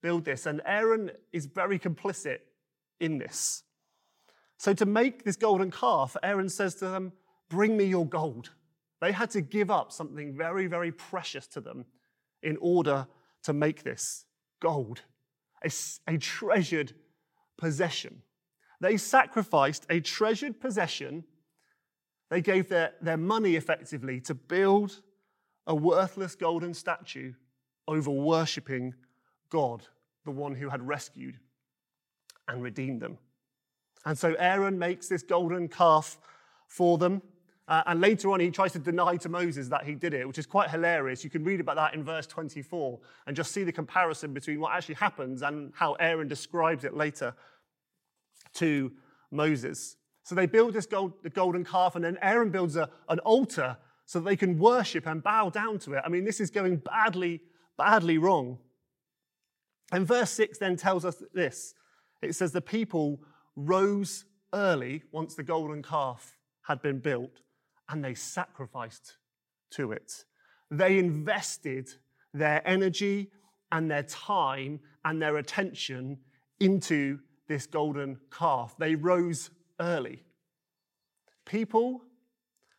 build 0.02 0.26
this. 0.26 0.46
And 0.46 0.62
Aaron 0.66 1.12
is 1.32 1.46
very 1.46 1.78
complicit 1.78 2.40
in 3.00 3.18
this. 3.18 3.64
So 4.58 4.74
to 4.74 4.86
make 4.86 5.24
this 5.24 5.36
golden 5.36 5.72
calf, 5.72 6.16
Aaron 6.24 6.50
says 6.50 6.76
to 6.76 6.86
them, 6.86 7.14
Bring 7.50 7.78
me 7.78 7.86
your 7.86 8.08
gold. 8.08 8.52
They 9.02 9.12
had 9.12 9.32
to 9.32 9.42
give 9.42 9.72
up 9.72 9.92
something 9.92 10.34
very, 10.34 10.68
very 10.68 10.92
precious 10.92 11.48
to 11.48 11.62
them 11.62 11.86
in 12.44 12.58
order 12.62 13.08
to 13.44 13.54
make 13.54 13.84
this 13.84 14.26
gold, 14.62 15.02
a, 15.64 15.72
a 16.08 16.18
treasured 16.18 16.94
possession. 17.58 18.22
They 18.80 18.98
sacrificed 18.98 19.86
a 19.90 20.00
treasured 20.00 20.60
possession. 20.60 21.24
They 22.30 22.42
gave 22.42 22.70
their, 22.70 22.94
their 23.02 23.18
money 23.18 23.56
effectively 23.56 24.22
to 24.22 24.36
build 24.36 25.02
a 25.68 25.76
worthless 25.76 26.36
golden 26.36 26.74
statue 26.74 27.34
over 27.88 28.12
worshipping 28.12 28.94
God, 29.50 29.84
the 30.26 30.32
one 30.32 30.56
who 30.56 30.70
had 30.70 30.88
rescued 30.88 31.40
and 32.48 32.62
redeemed 32.62 33.02
them. 33.02 33.18
And 34.06 34.18
so 34.18 34.34
Aaron 34.34 34.80
makes 34.80 35.08
this 35.08 35.24
golden 35.24 35.68
calf 35.68 36.18
for 36.68 36.98
them. 36.98 37.22
Uh, 37.68 37.84
and 37.86 38.02
later 38.02 38.32
on, 38.32 38.40
he 38.40 38.50
tries 38.52 38.74
to 38.74 38.80
deny 38.80 39.16
to 39.16 39.30
Moses 39.30 39.70
that 39.70 39.86
he 39.86 39.96
did 39.96 40.14
it, 40.14 40.28
which 40.28 40.38
is 40.38 40.46
quite 40.46 40.70
hilarious. 40.70 41.24
You 41.24 41.30
can 41.30 41.44
read 41.44 41.60
about 41.60 41.76
that 41.78 41.94
in 41.94 42.04
verse 42.04 42.28
24 42.28 43.00
and 43.28 43.36
just 43.36 43.52
see 43.52 43.64
the 43.64 43.72
comparison 43.72 44.34
between 44.34 44.60
what 44.60 44.74
actually 44.74 44.96
happens 44.96 45.42
and 45.42 45.72
how 45.76 45.94
Aaron 45.94 46.28
describes 46.28 46.84
it 46.84 46.96
later 46.96 47.34
to 48.56 48.92
Moses. 49.32 49.96
So 50.24 50.36
they 50.36 50.48
build 50.48 50.74
this 50.74 50.86
gold, 50.86 51.14
the 51.24 51.30
golden 51.30 51.64
calf, 51.64 51.96
and 51.96 52.04
then 52.04 52.18
Aaron 52.22 52.50
builds 52.50 52.76
a, 52.76 52.90
an 53.10 53.20
altar 53.20 53.78
so 54.06 54.20
that 54.20 54.26
they 54.26 54.36
can 54.36 54.60
worship 54.60 55.08
and 55.08 55.24
bow 55.24 55.50
down 55.50 55.80
to 55.80 55.94
it. 55.94 56.04
I 56.06 56.10
mean, 56.10 56.26
this 56.26 56.42
is 56.42 56.50
going 56.50 56.78
badly, 56.78 57.42
badly 57.78 58.18
wrong. 58.18 58.58
And 59.92 60.06
verse 60.06 60.32
6 60.32 60.58
then 60.58 60.76
tells 60.76 61.06
us 61.06 61.24
this 61.34 61.74
it 62.22 62.34
says, 62.36 62.52
The 62.52 62.62
people 62.62 63.22
rose 63.56 64.26
early 64.54 65.04
once 65.12 65.36
the 65.36 65.44
golden 65.44 65.82
calf 65.82 66.38
had 66.64 66.82
been 66.82 67.00
built 67.00 67.42
and 67.92 68.04
they 68.04 68.14
sacrificed 68.14 69.18
to 69.72 69.92
it. 69.92 70.24
They 70.70 70.98
invested 70.98 71.90
their 72.34 72.66
energy 72.66 73.32
and 73.72 73.92
their 73.92 74.04
time 74.04 74.80
and 75.04 75.22
their 75.22 75.38
attention 75.38 76.18
into 76.60 77.20
this 77.48 77.66
golden 77.66 78.18
calf. 78.32 78.76
They 78.80 78.96
rose 78.96 79.50
early. 79.80 80.24
People 81.46 82.02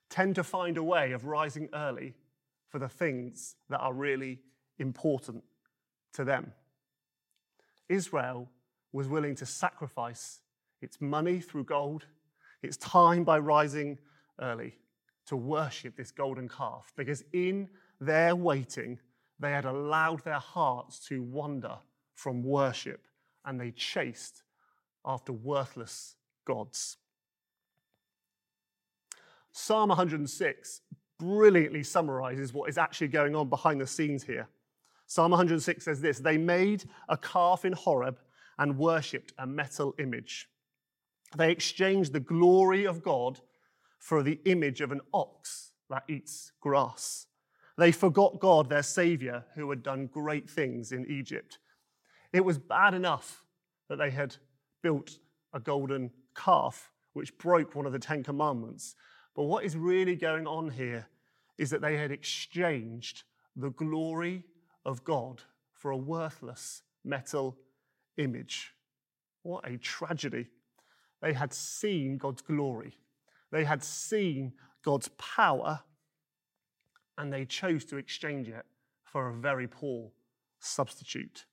tend 0.09 0.35
to 0.37 0.45
find 0.45 0.79
a 0.79 0.83
way 0.83 1.13
of 1.13 1.27
rising 1.27 1.69
early 1.75 2.15
for 2.71 2.79
the 2.79 2.89
things 2.89 3.57
that 3.69 3.81
are 3.81 3.93
really 3.93 4.41
important 4.79 5.45
to 6.15 6.25
them. 6.25 6.53
Israel 7.89 8.49
was 8.93 9.09
willing 9.09 9.35
to 9.35 9.47
sacrifice 9.47 10.41
its 10.81 11.01
money 11.01 11.41
through 11.41 11.65
gold, 11.65 12.07
its 12.63 12.79
time 12.79 13.25
by 13.25 13.39
rising 13.39 13.99
early 14.41 14.75
to 15.27 15.37
worship 15.37 15.97
this 15.97 16.11
golden 16.11 16.49
calf 16.49 16.93
because 16.97 17.25
in 17.33 17.69
their 18.01 18.35
waiting, 18.35 18.99
they 19.39 19.51
had 19.51 19.65
allowed 19.65 20.25
their 20.25 20.39
hearts 20.39 20.99
to 21.07 21.23
wander 21.23 21.77
from 22.15 22.43
worship 22.43 23.07
and 23.45 23.61
they 23.61 23.71
chased 23.73 24.43
after 25.05 25.33
worthless 25.33 26.17
gods. 26.45 26.97
Psalm 29.53 29.89
106 29.91 30.81
brilliantly 31.19 31.83
summarizes 31.83 32.53
what 32.53 32.69
is 32.69 32.79
actually 32.79 33.09
going 33.09 33.35
on 33.37 33.49
behind 33.49 33.81
the 33.81 33.87
scenes 33.87 34.25
here. 34.25 34.49
Psalm 35.07 35.31
106 35.31 35.85
says 35.85 36.01
this 36.01 36.19
They 36.19 36.39
made 36.39 36.85
a 37.09 37.17
calf 37.17 37.65
in 37.65 37.73
Horeb 37.73 38.19
and 38.59 38.79
worshipped 38.79 39.33
a 39.39 39.47
metal 39.47 39.95
image. 39.99 40.49
They 41.37 41.51
exchanged 41.51 42.13
the 42.13 42.21
glory 42.21 42.87
of 42.87 43.03
God 43.03 43.41
for 44.03 44.25
the 44.25 44.41
image 44.47 44.81
of 44.81 44.91
an 44.91 45.01
ox 45.15 45.71
that 45.89 46.03
eats 46.09 46.51
grass. 46.61 47.29
They 47.79 47.93
forgot 47.93 48.41
God, 48.41 48.69
their 48.69 48.83
Savior, 48.83 49.45
who 49.55 49.71
had 49.71 49.85
done 49.85 50.09
great 50.09 50.51
things 50.51 50.91
in 50.91 51.09
Egypt. 51.09 51.61
It 52.33 52.45
was 52.45 52.59
bad 52.59 52.95
enough 52.95 53.45
that 53.89 53.99
they 53.99 54.11
had 54.11 54.35
built 54.83 55.19
a 55.55 55.61
golden 55.61 56.11
calf, 56.35 56.91
which 57.13 57.39
broke 57.39 57.77
one 57.77 57.87
of 57.87 57.93
the 57.93 57.99
Ten 58.01 58.25
Commandments. 58.25 58.97
But 59.37 59.45
what 59.45 59.65
is 59.65 59.77
really 59.77 60.17
going 60.17 60.49
on 60.49 60.71
here 60.71 61.07
is 61.57 61.71
that 61.71 61.81
they 61.81 61.97
had 61.97 62.11
exchanged 62.11 63.23
the 63.55 63.71
glory 63.71 64.43
of 64.85 65.05
God 65.05 65.43
for 65.75 65.93
a 65.93 65.97
worthless 65.97 66.83
metal 67.05 67.57
image. 68.17 68.75
What 69.45 69.65
a 69.65 69.79
tragedy. 69.79 70.49
They 71.21 71.35
had 71.35 71.55
seen 71.55 72.19
God's 72.19 72.43
glory. 72.43 72.97
They 73.53 73.65
had 73.65 73.85
seen 73.85 74.55
God's 74.83 75.09
power 75.19 75.81
and 77.19 77.33
they 77.33 77.45
chose 77.45 77.85
to 77.85 77.99
exchange 77.99 78.49
it 78.49 78.65
for 79.05 79.29
a 79.29 79.35
very 79.35 79.69
poor 79.69 80.11
substitute. 80.59 81.45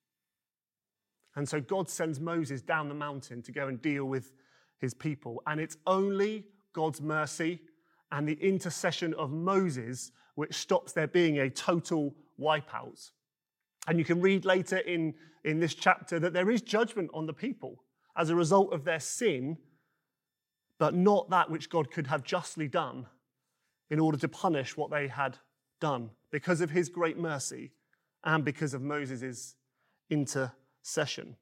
And 1.36 1.48
so 1.48 1.60
God 1.60 1.90
sends 1.90 2.20
Moses 2.20 2.62
down 2.62 2.88
the 2.88 2.96
mountain 2.96 3.42
to 3.44 3.52
go 3.52 3.68
and 3.68 3.82
deal 3.82 4.06
with 4.06 4.32
his 4.80 4.94
people. 4.94 5.44
And 5.46 5.60
it's 5.60 5.78
only 5.86 6.46
God's 6.74 7.02
mercy 7.02 7.60
and 8.12 8.28
the 8.28 8.40
intercession 8.42 9.14
of 9.16 9.32
Moses 9.32 10.12
which 10.36 10.56
stops 10.56 10.94
there 10.94 11.08
being 11.08 11.40
a 11.40 11.50
total 11.50 12.16
wipeout. 12.40 13.12
And 13.88 14.00
you 14.00 14.06
can 14.06 14.22
read 14.22 14.46
later 14.46 14.78
in, 14.78 15.14
in 15.44 15.60
this 15.60 15.74
chapter 15.74 16.20
that 16.20 16.34
there 16.34 16.50
is 16.50 16.62
judgment 16.62 17.12
on 17.14 17.26
the 17.26 17.34
people 17.34 17.84
as 18.16 18.30
a 18.30 18.36
result 18.36 18.74
of 18.74 18.86
their 18.86 19.00
sin 19.00 19.58
but 20.80 20.96
not 20.96 21.30
that 21.30 21.52
which 21.52 21.70
God 21.70 21.92
could 21.92 22.08
have 22.08 22.24
justly 22.24 22.68
done 22.68 23.06
in 23.90 24.00
order 24.00 24.18
to 24.18 24.28
punish 24.28 24.76
what 24.76 24.90
they 24.90 25.08
had 25.08 25.38
done 25.80 26.10
because 26.32 26.62
of 26.62 26.72
his 26.72 26.90
great 26.90 27.18
mercy 27.18 27.72
and 28.24 28.44
because 28.44 28.74
of 28.74 28.82
Moses' 28.82 29.56
intercession. 30.10 31.36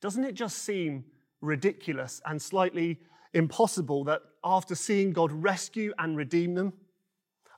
Doesn't 0.00 0.24
it 0.24 0.34
just 0.34 0.58
seem 0.58 1.04
ridiculous 1.40 2.20
and 2.26 2.40
slightly 2.40 3.00
impossible 3.32 4.04
that 4.04 4.22
after 4.42 4.74
seeing 4.74 5.12
God 5.12 5.32
rescue 5.32 5.92
and 5.98 6.16
redeem 6.16 6.54
them, 6.54 6.72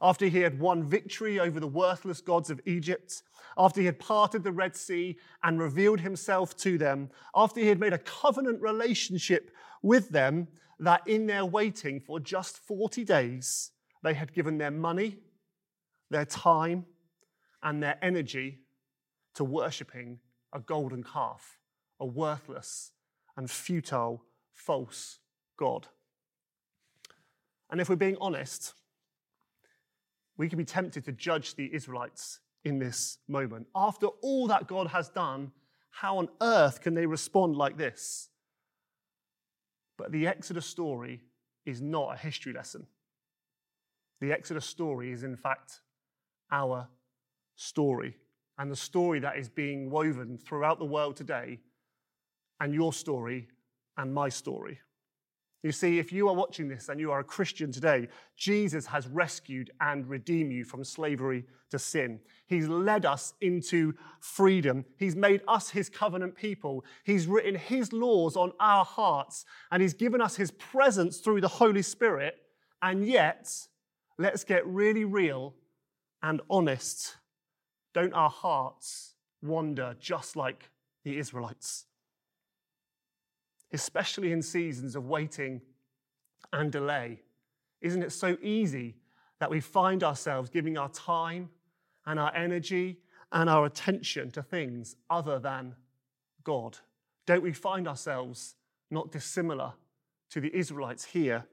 after 0.03 0.27
he 0.27 0.41
had 0.41 0.59
won 0.61 0.85
victory 0.85 1.41
over 1.41 1.59
the 1.59 1.67
worthless 1.67 2.21
gods 2.21 2.51
of 2.51 2.61
Egypt, 2.67 3.23
after 3.57 3.81
he 3.81 3.87
had 3.87 3.99
parted 3.99 4.45
the 4.45 4.53
Red 4.53 4.77
Sea 4.77 5.17
and 5.43 5.59
revealed 5.59 6.01
himself 6.01 6.57
to 6.59 6.77
them, 6.77 7.11
after 7.35 7.61
he 7.61 7.69
had 7.69 7.81
made 7.81 7.95
a 7.95 7.99
covenant 7.99 8.61
relationship 8.61 9.51
with 9.83 10.11
them 10.11 10.49
that 10.79 11.07
in 11.07 11.27
their 11.27 11.45
waiting 11.45 12.01
for 12.01 12.21
just 12.21 12.59
40 12.59 13.05
days, 13.05 13.71
they 14.03 14.15
had 14.15 14.33
given 14.33 14.59
their 14.59 14.71
money, 14.71 15.19
their 16.11 16.25
time, 16.25 16.85
and 17.63 17.83
their 17.83 17.99
energy 18.03 18.61
to 19.35 19.45
worshipping 19.45 20.19
a 20.53 20.61
golden 20.61 21.03
calf, 21.03 21.59
a 22.01 22.07
worthless 22.07 22.93
and 23.37 23.51
futile 23.51 24.25
false 24.53 25.19
God. 25.59 25.89
And 27.71 27.81
if 27.81 27.89
we're 27.89 27.97
being 27.97 28.17
honest, 28.21 28.75
we 30.37 30.49
can 30.49 30.59
be 30.59 30.65
tempted 30.65 31.05
to 31.05 31.13
judge 31.13 31.55
the 31.55 31.73
Israelites 31.75 32.41
in 32.65 32.79
this 32.79 33.19
moment. 33.29 33.67
After 33.75 34.07
all 34.23 34.47
that 34.49 34.67
God 34.67 34.89
has 34.89 35.09
done, 35.09 35.53
how 35.91 36.19
on 36.19 36.29
earth 36.43 36.81
can 36.81 36.95
they 36.95 37.07
respond 37.07 37.57
like 37.57 37.77
this? 37.77 38.29
But 39.97 40.13
the 40.13 40.27
Exodus 40.27 40.67
story 40.67 41.23
is 41.65 41.81
not 41.81 42.15
a 42.15 42.19
history 42.19 42.53
lesson. 42.53 42.87
The 44.21 44.33
Exodus 44.33 44.67
story 44.67 45.13
is, 45.13 45.23
in 45.23 45.37
fact, 45.37 45.81
our 46.51 46.89
story, 47.57 48.17
and 48.59 48.71
the 48.71 48.77
story 48.77 49.21
that 49.21 49.37
is 49.37 49.49
being 49.49 49.91
woven 49.91 50.39
throughout 50.39 50.79
the 50.79 50.85
world 50.85 51.17
today, 51.17 51.61
and 52.61 52.75
your 52.75 52.93
story 52.93 53.49
and 53.97 54.15
my 54.15 54.29
story. 54.29 54.81
You 55.67 55.73
see, 55.73 55.99
if 55.99 56.13
you 56.13 56.29
are 56.29 56.33
watching 56.33 56.69
this 56.69 56.91
and 56.91 57.01
you 57.01 57.11
are 57.11 57.19
a 57.19 57.25
Christian 57.25 57.73
today, 57.73 58.07
Jesus 58.37 58.87
has 58.87 59.09
rescued 59.09 59.73
and 59.81 60.09
redeemed 60.09 60.53
you 60.53 60.65
from 60.65 60.85
slavery 60.85 61.45
to 61.71 61.79
sin. 61.81 62.21
He's 62.47 62.69
led 62.69 63.05
us 63.05 63.35
into 63.41 63.95
freedom. 64.21 64.85
He's 64.97 65.17
made 65.17 65.43
us 65.49 65.71
his 65.71 65.89
covenant 65.89 66.37
people. 66.37 66.85
He's 67.03 67.27
written 67.27 67.57
his 67.57 67.93
laws 67.93 68.37
on 68.37 68.53
our 68.61 68.85
hearts 68.85 69.45
and 69.73 69.83
he's 69.83 69.93
given 69.93 70.21
us 70.21 70.37
his 70.37 70.53
presence 70.53 71.19
through 71.19 71.41
the 71.41 71.49
Holy 71.49 71.83
Spirit. 71.83 72.37
And 72.81 73.05
yet, 73.05 73.53
let's 74.19 74.45
get 74.45 74.65
really 74.69 75.05
real 75.05 75.53
and 76.23 76.43
honest. 76.49 77.17
Don't 77.93 78.15
our 78.15 78.31
hearts 78.31 79.15
wander 79.43 79.97
just 79.99 80.37
like 80.37 80.71
the 81.03 81.19
Israelites? 81.19 81.87
Especially 83.73 84.33
in 84.33 84.43
seasons 84.43 84.97
of 84.97 85.07
waiting 85.07 85.61
and 86.53 86.71
delay. 86.71 87.21
Isn't 87.81 88.03
it 88.03 88.13
so 88.13 88.37
easy 88.43 88.97
that 89.41 89.51
we 89.51 89.61
find 89.61 90.03
ourselves 90.03 90.49
giving 90.51 90.79
our 90.79 90.89
time 90.89 91.51
and 92.07 92.19
our 92.19 92.35
energy 92.35 92.99
and 93.33 93.51
our 93.51 93.67
attention 93.67 94.31
to 94.33 94.43
things 94.43 94.97
other 95.11 95.39
than 95.39 95.75
God? 96.45 96.79
Don't 97.27 97.43
we 97.43 97.53
find 97.53 97.89
ourselves 97.89 98.55
not 98.91 99.11
dissimilar 99.11 99.73
to 100.31 100.41
the 100.41 100.55
Israelites 100.57 101.05
here 101.05 101.45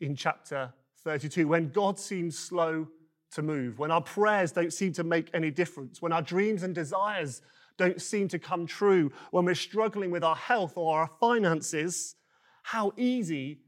in 0.00 0.16
chapter 0.16 0.72
32 1.04 1.46
when 1.46 1.70
God 1.70 1.98
seems 1.98 2.38
slow 2.38 2.88
to 3.32 3.42
move, 3.42 3.78
when 3.78 3.90
our 3.90 4.00
prayers 4.00 4.52
don't 4.52 4.72
seem 4.72 4.92
to 4.94 5.04
make 5.04 5.30
any 5.32 5.50
difference, 5.50 6.02
when 6.02 6.12
our 6.12 6.22
dreams 6.22 6.62
and 6.62 6.74
desires 6.74 7.42
don't 7.80 8.02
seem 8.02 8.28
to 8.28 8.38
come 8.38 8.66
true, 8.66 9.10
when 9.30 9.46
we're 9.46 9.54
struggling 9.54 10.10
with 10.10 10.22
our 10.22 10.36
health 10.36 10.74
or 10.76 11.00
our 11.00 11.10
finances? 11.18 12.14
How 12.62 12.92
easy 12.98 13.60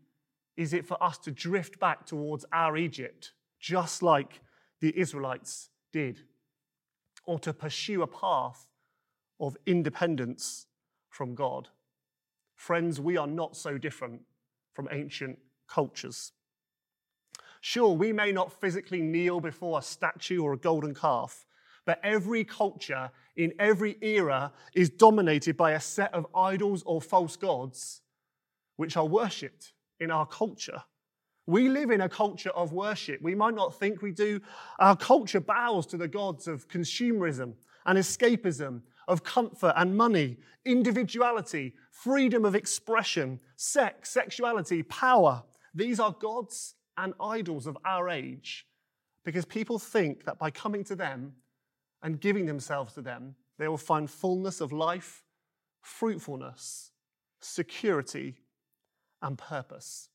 is 0.54 0.75
it 0.75 0.87
for 0.87 1.02
us 1.02 1.16
to 1.21 1.31
drift 1.31 1.81
back 1.81 2.04
towards 2.04 2.45
our 2.52 2.76
Egypt, 2.76 3.33
just 3.59 4.02
like 4.02 4.42
the 4.83 4.92
Israelites 4.95 5.71
did, 5.95 6.21
or 7.25 7.38
to 7.38 7.54
pursue 7.54 8.02
a 8.02 8.07
path 8.07 8.69
of 9.40 9.57
independence 9.64 10.66
from 11.09 11.35
God? 11.35 11.71
Friends, 12.54 13.00
we 13.00 13.16
are 13.16 13.26
not 13.26 13.57
so 13.57 13.78
different 13.78 14.21
from 14.75 14.88
ancient 14.92 15.38
cultures. 15.66 16.33
Sure, 17.62 17.95
we 17.97 18.12
may 18.12 18.31
not 18.31 18.52
physically 18.61 19.00
kneel 19.00 19.40
before 19.40 19.78
a 19.78 19.83
statue 19.83 20.42
or 20.42 20.52
a 20.52 20.59
golden 20.59 20.95
calf, 20.95 21.47
but 21.85 22.01
every 22.03 22.45
culture 22.45 23.11
in 23.37 23.53
every 23.59 23.97
era 24.01 24.53
is 24.75 24.91
dominated 24.91 25.57
by 25.57 25.73
a 25.73 25.81
set 25.81 26.12
of 26.15 26.27
idols 26.35 26.83
or 26.85 27.01
false 27.01 27.37
gods 27.37 28.03
which 28.77 28.97
are 28.97 29.07
worshipped 29.07 29.73
in 30.01 30.11
our 30.11 30.27
culture. 30.27 30.83
We 31.47 31.69
live 31.69 31.91
in 31.91 32.01
a 32.01 32.09
culture 32.09 32.51
of 32.51 32.73
worship. 32.73 33.21
We 33.21 33.35
might 33.35 33.55
not 33.55 33.79
think 33.79 34.01
we 34.01 34.12
do. 34.12 34.41
Our 34.79 34.97
culture 34.97 35.41
bows 35.41 35.87
to 35.87 35.97
the 35.97 36.09
gods 36.09 36.47
of 36.47 36.69
consumerism 36.69 37.55
and 37.85 37.99
escapism, 37.99 38.83
of 39.09 39.25
comfort 39.25 39.75
and 39.77 39.97
money, 39.97 40.37
individuality, 40.65 41.75
freedom 41.91 42.45
of 42.45 42.55
expression, 42.55 43.41
sex, 43.57 44.11
sexuality, 44.11 44.85
power. 44.85 45.43
These 45.75 45.99
are 45.99 46.15
gods 46.19 46.75
and 46.97 47.15
idols 47.21 47.67
of 47.67 47.77
our 47.85 48.09
age 48.09 48.67
because 49.25 49.45
people 49.45 49.79
think 49.79 50.25
that 50.25 50.39
by 50.39 50.51
coming 50.51 50.85
to 50.85 50.97
them 50.97 51.33
and 52.03 52.21
giving 52.21 52.47
themselves 52.47 52.95
to 52.95 53.03
them, 53.03 53.35
they 53.59 53.69
will 53.69 53.77
find 53.77 54.11
fullness 54.11 54.61
of 54.61 54.73
life, 54.73 55.25
fruitfulness, 55.81 56.91
security, 57.41 58.37
and 59.21 59.39
purpose. 59.39 60.09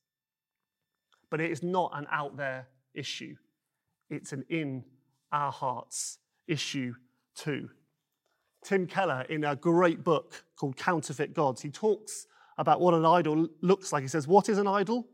But 1.30 1.42
it 1.42 1.52
is 1.52 1.64
not 1.64 1.92
an 1.94 2.08
out 2.12 2.38
there 2.38 2.68
issue, 2.94 3.36
it's 4.10 4.34
an 4.34 4.46
in 4.50 4.84
our 5.32 5.52
hearts 5.52 6.20
issue 6.48 6.94
too. 7.36 7.70
Tim 8.64 8.88
Keller, 8.88 9.22
in 9.30 9.44
a 9.44 9.56
great 9.56 10.04
book 10.04 10.44
called 10.56 10.76
Counterfeit 10.76 11.34
Gods, 11.34 11.62
he 11.62 11.70
talks 11.70 12.28
about 12.58 12.82
what 12.82 12.94
an 12.94 13.06
idol 13.06 13.48
looks 13.62 13.94
like. 13.94 14.02
He 14.02 14.08
says, 14.08 14.28
What 14.28 14.50
is 14.50 14.58
an 14.58 14.68
idol? 14.68 15.08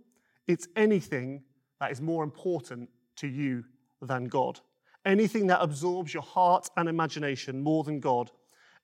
It's 0.47 0.67
anything 0.75 1.43
that 1.79 1.91
is 1.91 2.01
more 2.01 2.23
important 2.23 2.89
to 3.17 3.27
you 3.27 3.63
than 4.01 4.25
God. 4.25 4.59
Anything 5.05 5.47
that 5.47 5.61
absorbs 5.61 6.13
your 6.13 6.23
heart 6.23 6.69
and 6.77 6.87
imagination 6.87 7.61
more 7.61 7.83
than 7.83 7.99
God. 7.99 8.31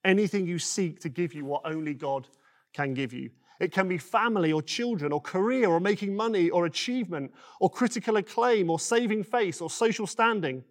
Anything 0.04 0.46
you 0.46 0.60
seek 0.60 1.00
to 1.02 1.10
give 1.10 1.34
you 1.34 1.46
what 1.46 1.62
only 1.66 1.94
God 1.94 2.28
can 2.74 2.94
give 2.94 3.14
you. 3.14 3.30
It 3.60 3.74
can 3.74 3.88
be 3.88 3.98
family 3.98 4.54
or 4.54 4.62
children 4.62 5.12
or 5.12 5.22
career 5.22 5.70
or 5.70 5.80
making 5.80 6.16
money 6.16 6.50
or 6.50 6.66
achievement 6.66 7.34
or 7.60 7.70
critical 7.70 8.18
acclaim 8.18 8.70
or 8.70 8.80
saving 8.80 9.24
face 9.24 9.60
or 9.60 9.70
social 9.70 10.08
standing. 10.08 10.64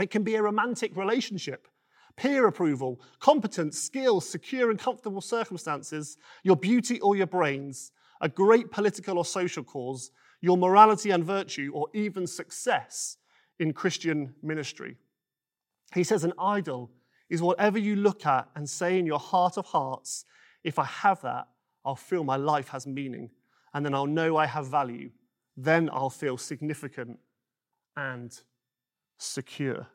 It 0.00 0.10
can 0.10 0.24
be 0.24 0.34
a 0.34 0.42
romantic 0.42 0.96
relationship, 0.96 1.68
peer 2.16 2.46
approval, 2.46 3.00
competence, 3.20 3.78
skills, 3.78 4.28
secure 4.28 4.70
and 4.70 4.78
comfortable 4.78 5.20
circumstances, 5.20 6.18
your 6.42 6.56
beauty 6.56 7.00
or 7.00 7.14
your 7.14 7.26
brains, 7.26 7.92
a 8.20 8.28
great 8.28 8.72
political 8.72 9.18
or 9.18 9.24
social 9.24 9.62
cause, 9.62 10.10
your 10.40 10.56
morality 10.56 11.10
and 11.10 11.24
virtue, 11.24 11.70
or 11.72 11.88
even 11.94 12.26
success 12.26 13.16
in 13.58 13.72
Christian 13.72 14.34
ministry. 14.42 14.96
He 15.94 16.04
says 16.04 16.24
an 16.24 16.32
idol 16.38 16.90
is 17.28 17.42
whatever 17.42 17.78
you 17.78 17.96
look 17.96 18.26
at 18.26 18.48
and 18.54 18.68
say 18.68 18.98
in 18.98 19.06
your 19.06 19.18
heart 19.18 19.56
of 19.56 19.66
hearts, 19.66 20.24
if 20.64 20.78
I 20.78 20.84
have 20.84 21.20
that, 21.22 21.48
I'll 21.84 21.96
feel 21.96 22.24
my 22.24 22.36
life 22.36 22.68
has 22.68 22.86
meaning, 22.86 23.30
and 23.74 23.84
then 23.84 23.94
I'll 23.94 24.06
know 24.06 24.36
I 24.36 24.46
have 24.46 24.66
value. 24.66 25.10
Then 25.56 25.88
I'll 25.92 26.10
feel 26.10 26.36
significant 26.36 27.18
and 27.96 28.38
secure. 29.18 29.86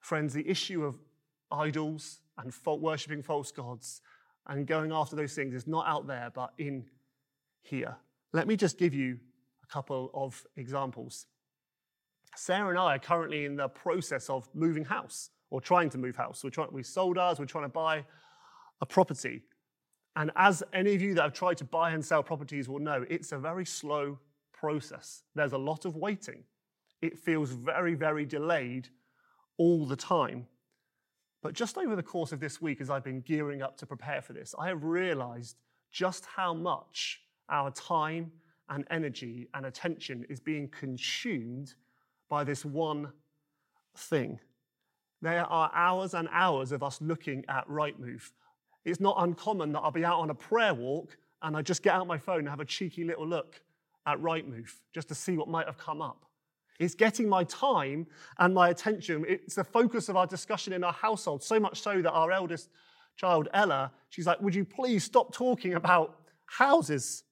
Friends, 0.00 0.32
the 0.32 0.48
issue 0.48 0.84
of 0.84 0.98
idols 1.52 2.20
and 2.38 2.52
worshipping 2.66 3.22
false 3.22 3.52
gods 3.52 4.00
and 4.46 4.66
going 4.66 4.92
after 4.92 5.14
those 5.14 5.34
things 5.34 5.54
is 5.54 5.66
not 5.66 5.86
out 5.86 6.06
there, 6.06 6.30
but 6.34 6.52
in 6.58 6.84
here. 7.62 7.96
Let 8.32 8.46
me 8.48 8.56
just 8.56 8.78
give 8.78 8.94
you 8.94 9.18
a 9.62 9.66
couple 9.66 10.10
of 10.14 10.44
examples. 10.56 11.26
Sarah 12.36 12.70
and 12.70 12.78
I 12.78 12.96
are 12.96 12.98
currently 12.98 13.44
in 13.44 13.56
the 13.56 13.68
process 13.68 14.30
of 14.30 14.48
moving 14.54 14.84
house 14.84 15.30
or 15.50 15.60
trying 15.60 15.90
to 15.90 15.98
move 15.98 16.16
house. 16.16 16.42
We're 16.44 16.50
trying, 16.50 16.68
we 16.72 16.82
sold 16.82 17.18
ours, 17.18 17.38
we're 17.38 17.46
trying 17.46 17.64
to 17.64 17.68
buy 17.68 18.04
a 18.80 18.86
property. 18.86 19.42
And 20.16 20.30
as 20.36 20.62
any 20.72 20.94
of 20.94 21.02
you 21.02 21.14
that 21.14 21.22
have 21.22 21.32
tried 21.32 21.58
to 21.58 21.64
buy 21.64 21.90
and 21.90 22.04
sell 22.04 22.22
properties 22.22 22.68
will 22.68 22.78
know, 22.78 23.04
it's 23.08 23.32
a 23.32 23.38
very 23.38 23.66
slow 23.66 24.18
process. 24.52 25.22
There's 25.34 25.52
a 25.52 25.58
lot 25.58 25.84
of 25.84 25.96
waiting. 25.96 26.44
It 27.02 27.18
feels 27.18 27.50
very, 27.50 27.94
very 27.94 28.24
delayed 28.24 28.88
all 29.56 29.86
the 29.86 29.96
time. 29.96 30.46
But 31.42 31.54
just 31.54 31.78
over 31.78 31.96
the 31.96 32.02
course 32.02 32.32
of 32.32 32.40
this 32.40 32.60
week, 32.60 32.80
as 32.80 32.90
I've 32.90 33.04
been 33.04 33.22
gearing 33.22 33.62
up 33.62 33.76
to 33.78 33.86
prepare 33.86 34.20
for 34.20 34.34
this, 34.34 34.54
I 34.58 34.68
have 34.68 34.84
realized 34.84 35.56
just 35.90 36.26
how 36.26 36.52
much 36.52 37.20
our 37.48 37.70
time 37.70 38.30
and 38.68 38.84
energy 38.90 39.48
and 39.54 39.66
attention 39.66 40.24
is 40.28 40.38
being 40.38 40.68
consumed 40.68 41.74
by 42.30 42.44
this 42.44 42.64
one 42.64 43.12
thing. 43.94 44.40
There 45.20 45.44
are 45.44 45.70
hours 45.74 46.14
and 46.14 46.28
hours 46.32 46.72
of 46.72 46.82
us 46.82 46.98
looking 47.02 47.44
at 47.48 47.68
Rightmove, 47.68 48.30
it's 48.84 49.00
not 49.00 49.16
uncommon 49.18 49.72
that 49.72 49.80
I'll 49.80 49.90
be 49.90 50.04
out 50.04 50.18
on 50.18 50.30
a 50.30 50.34
prayer 50.34 50.74
walk 50.74 51.16
and 51.42 51.56
I 51.56 51.62
just 51.62 51.82
get 51.82 51.94
out 51.94 52.06
my 52.06 52.18
phone 52.18 52.40
and 52.40 52.48
have 52.48 52.60
a 52.60 52.64
cheeky 52.64 53.04
little 53.04 53.26
look 53.26 53.60
at 54.06 54.18
Rightmove 54.18 54.70
just 54.94 55.08
to 55.08 55.14
see 55.14 55.36
what 55.36 55.48
might 55.48 55.66
have 55.66 55.78
come 55.78 56.00
up. 56.00 56.24
It's 56.78 56.94
getting 56.94 57.28
my 57.28 57.44
time 57.44 58.06
and 58.38 58.54
my 58.54 58.70
attention. 58.70 59.26
It's 59.28 59.54
the 59.54 59.64
focus 59.64 60.08
of 60.08 60.16
our 60.16 60.26
discussion 60.26 60.72
in 60.72 60.82
our 60.82 60.94
household, 60.94 61.42
so 61.42 61.60
much 61.60 61.82
so 61.82 62.00
that 62.00 62.10
our 62.10 62.32
eldest 62.32 62.70
child, 63.16 63.48
Ella, 63.52 63.92
she's 64.08 64.26
like, 64.26 64.40
Would 64.40 64.54
you 64.54 64.64
please 64.64 65.04
stop 65.04 65.34
talking 65.34 65.74
about 65.74 66.16
houses? 66.46 67.24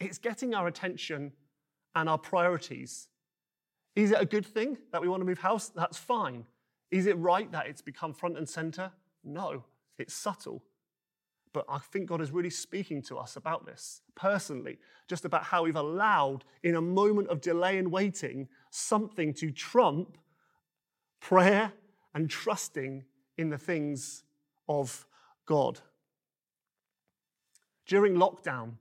It's 0.00 0.18
getting 0.18 0.54
our 0.54 0.66
attention 0.66 1.30
and 1.94 2.08
our 2.08 2.18
priorities. 2.18 3.06
Is 3.94 4.10
it 4.12 4.20
a 4.20 4.26
good 4.26 4.46
thing 4.46 4.78
that 4.90 5.00
we 5.00 5.08
want 5.08 5.20
to 5.20 5.26
move 5.26 5.38
house? 5.38 5.68
That's 5.68 5.98
fine. 5.98 6.44
Is 6.90 7.06
it 7.06 7.16
right 7.18 7.50
that 7.52 7.66
it's 7.66 7.82
become 7.82 8.12
front 8.12 8.38
and 8.38 8.48
center? 8.48 8.90
No. 9.24 9.64
It's 9.98 10.14
subtle. 10.14 10.62
But 11.52 11.66
I 11.68 11.78
think 11.78 12.06
God 12.06 12.22
is 12.22 12.30
really 12.30 12.50
speaking 12.50 13.02
to 13.02 13.18
us 13.18 13.36
about 13.36 13.66
this 13.66 14.00
personally, 14.14 14.78
just 15.06 15.24
about 15.24 15.44
how 15.44 15.64
we've 15.64 15.76
allowed, 15.76 16.44
in 16.62 16.76
a 16.76 16.80
moment 16.80 17.28
of 17.28 17.42
delay 17.42 17.78
and 17.78 17.92
waiting, 17.92 18.48
something 18.70 19.34
to 19.34 19.50
trump 19.50 20.16
prayer 21.20 21.72
and 22.14 22.30
trusting 22.30 23.04
in 23.36 23.50
the 23.50 23.58
things 23.58 24.24
of 24.68 25.06
God. 25.44 25.80
During 27.86 28.14
lockdown, 28.14 28.72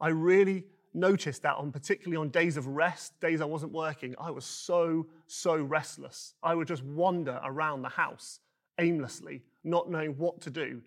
I 0.00 0.08
really 0.08 0.64
noticed 0.94 1.42
that 1.42 1.56
on 1.56 1.72
particularly 1.72 2.16
on 2.16 2.28
days 2.30 2.56
of 2.56 2.66
rest, 2.66 3.18
days 3.20 3.40
I 3.40 3.44
wasn't 3.44 3.72
working, 3.72 4.14
I 4.18 4.30
was 4.30 4.44
so, 4.44 5.06
so 5.26 5.56
restless. 5.56 6.34
I 6.42 6.54
would 6.54 6.68
just 6.68 6.84
wander 6.84 7.40
around 7.44 7.82
the 7.82 7.88
house 7.88 8.40
aimlessly, 8.78 9.42
not 9.64 9.90
knowing 9.90 10.12
what 10.18 10.40
to 10.42 10.50
do. 10.50 10.82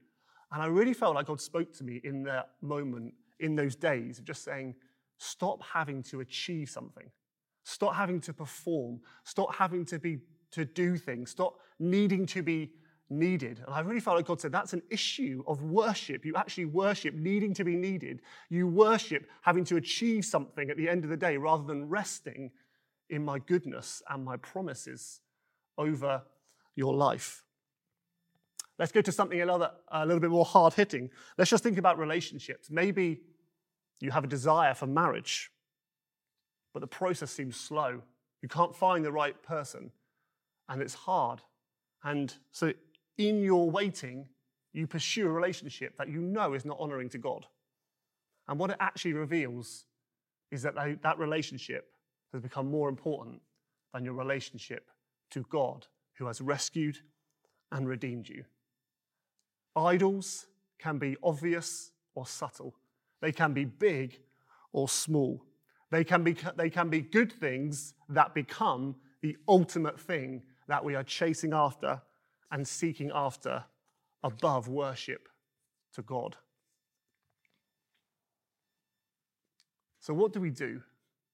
And 0.51 0.61
I 0.61 0.67
really 0.67 0.93
felt 0.93 1.15
like 1.15 1.27
God 1.27 1.41
spoke 1.41 1.73
to 1.73 1.83
me 1.83 2.01
in 2.03 2.23
that 2.23 2.51
moment, 2.61 3.13
in 3.39 3.55
those 3.55 3.75
days, 3.75 4.19
of 4.19 4.25
just 4.25 4.43
saying, 4.43 4.75
stop 5.17 5.61
having 5.63 6.03
to 6.03 6.21
achieve 6.21 6.69
something. 6.69 7.09
Stop 7.63 7.95
having 7.95 8.21
to 8.21 8.33
perform. 8.33 8.99
Stop 9.23 9.53
having 9.55 9.85
to 9.85 9.99
be 9.99 10.19
to 10.51 10.65
do 10.65 10.97
things. 10.97 11.31
Stop 11.31 11.57
needing 11.79 12.25
to 12.27 12.41
be 12.41 12.71
needed. 13.09 13.61
And 13.65 13.73
I 13.73 13.81
really 13.81 13.99
felt 13.99 14.17
like 14.17 14.25
God 14.25 14.41
said 14.41 14.51
that's 14.51 14.73
an 14.73 14.81
issue 14.89 15.43
of 15.47 15.61
worship. 15.63 16.25
You 16.25 16.35
actually 16.35 16.65
worship 16.65 17.13
needing 17.15 17.53
to 17.55 17.63
be 17.63 17.75
needed. 17.75 18.21
You 18.49 18.67
worship 18.67 19.27
having 19.41 19.63
to 19.65 19.77
achieve 19.77 20.25
something 20.25 20.69
at 20.69 20.77
the 20.77 20.89
end 20.89 21.03
of 21.03 21.09
the 21.09 21.17
day 21.17 21.37
rather 21.37 21.63
than 21.63 21.87
resting 21.87 22.51
in 23.09 23.23
my 23.23 23.39
goodness 23.39 24.01
and 24.09 24.23
my 24.23 24.37
promises 24.37 25.21
over 25.77 26.23
your 26.75 26.93
life. 26.93 27.43
Let's 28.77 28.91
go 28.91 29.01
to 29.01 29.11
something 29.11 29.41
a 29.41 29.45
little, 29.45 29.69
a 29.89 30.05
little 30.05 30.19
bit 30.19 30.31
more 30.31 30.45
hard 30.45 30.73
hitting. 30.73 31.09
Let's 31.37 31.49
just 31.49 31.63
think 31.63 31.77
about 31.77 31.97
relationships. 31.97 32.69
Maybe 32.69 33.21
you 34.01 34.11
have 34.11 34.25
a 34.25 34.27
desire 34.27 34.73
for 34.73 34.87
marriage, 34.87 35.51
but 36.73 36.81
the 36.81 36.87
process 36.87 37.31
seems 37.31 37.55
slow. 37.55 38.01
You 38.41 38.49
can't 38.49 38.75
find 38.75 39.05
the 39.05 39.11
right 39.11 39.41
person, 39.43 39.91
and 40.67 40.81
it's 40.81 40.93
hard. 40.93 41.41
And 42.03 42.33
so 42.51 42.73
in 43.17 43.41
your 43.41 43.69
waiting, 43.69 44.27
you 44.73 44.87
pursue 44.87 45.27
a 45.27 45.31
relationship 45.31 45.97
that 45.97 46.09
you 46.09 46.21
know 46.21 46.53
is 46.53 46.65
not 46.65 46.77
honoring 46.79 47.09
to 47.09 47.17
God. 47.17 47.45
And 48.47 48.59
what 48.59 48.69
it 48.69 48.77
actually 48.79 49.13
reveals 49.13 49.85
is 50.51 50.61
that 50.63 50.75
that 50.75 51.17
relationship 51.17 51.91
has 52.31 52.41
become 52.41 52.69
more 52.69 52.89
important 52.89 53.41
than 53.93 54.03
your 54.03 54.13
relationship 54.13 54.89
to 55.31 55.45
God, 55.49 55.87
who 56.17 56.27
has 56.27 56.41
rescued 56.41 56.97
and 57.71 57.87
redeemed 57.87 58.29
you. 58.29 58.43
Idols 59.75 60.47
can 60.79 60.97
be 60.97 61.17
obvious 61.23 61.91
or 62.13 62.27
subtle, 62.27 62.75
they 63.21 63.31
can 63.31 63.53
be 63.53 63.65
big 63.65 64.19
or 64.71 64.89
small. 64.89 65.41
They 65.91 66.03
can 66.03 66.23
be, 66.23 66.35
they 66.57 66.69
can 66.69 66.89
be 66.89 67.01
good 67.01 67.31
things 67.31 67.93
that 68.09 68.33
become 68.33 68.95
the 69.21 69.37
ultimate 69.47 69.99
thing 69.99 70.43
that 70.67 70.83
we 70.83 70.95
are 70.95 71.03
chasing 71.03 71.53
after 71.53 72.01
and 72.51 72.67
seeking 72.67 73.11
after 73.13 73.63
above 74.23 74.67
worship 74.67 75.27
to 75.93 76.01
God. 76.01 76.35
So, 79.99 80.13
what 80.13 80.33
do 80.33 80.39
we 80.39 80.51
do? 80.51 80.81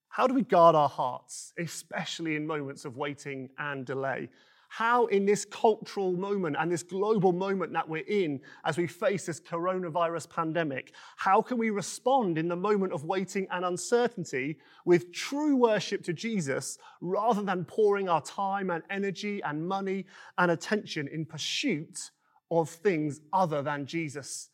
How 0.08 0.28
do 0.28 0.34
we 0.34 0.44
guard 0.44 0.76
our 0.76 0.90
hearts, 0.90 1.54
especially 1.58 2.36
in 2.36 2.46
moments 2.46 2.86
of 2.86 2.98
waiting 2.98 3.50
and 3.58 3.86
delay? 3.86 4.30
How, 4.74 5.08
in 5.08 5.26
this 5.26 5.44
cultural 5.44 6.14
moment 6.14 6.56
and 6.58 6.72
this 6.72 6.82
global 6.82 7.34
moment 7.34 7.74
that 7.74 7.90
we're 7.90 8.06
in 8.08 8.40
as 8.64 8.78
we 8.78 8.88
face 8.88 9.26
this 9.26 9.42
coronavirus 9.42 10.30
pandemic, 10.30 10.94
how 11.18 11.42
can 11.42 11.58
we 11.58 11.72
respond 11.72 12.38
in 12.38 12.48
the 12.48 12.56
moment 12.56 12.94
of 12.94 13.04
waiting 13.04 13.48
and 13.52 13.66
uncertainty 13.66 14.60
with 14.86 15.12
true 15.12 15.58
worship 15.58 16.04
to 16.04 16.14
Jesus 16.14 16.78
rather 17.02 17.42
than 17.42 17.66
pouring 17.66 18.08
our 18.08 18.22
time 18.22 18.70
and 18.70 18.82
energy 18.90 19.42
and 19.44 19.68
money 19.68 20.06
and 20.38 20.52
attention 20.52 21.10
in 21.10 21.26
pursuit 21.26 22.12
of 22.50 22.70
things 22.70 23.20
other 23.34 23.62
than 23.62 23.86
Jesus 23.86 24.52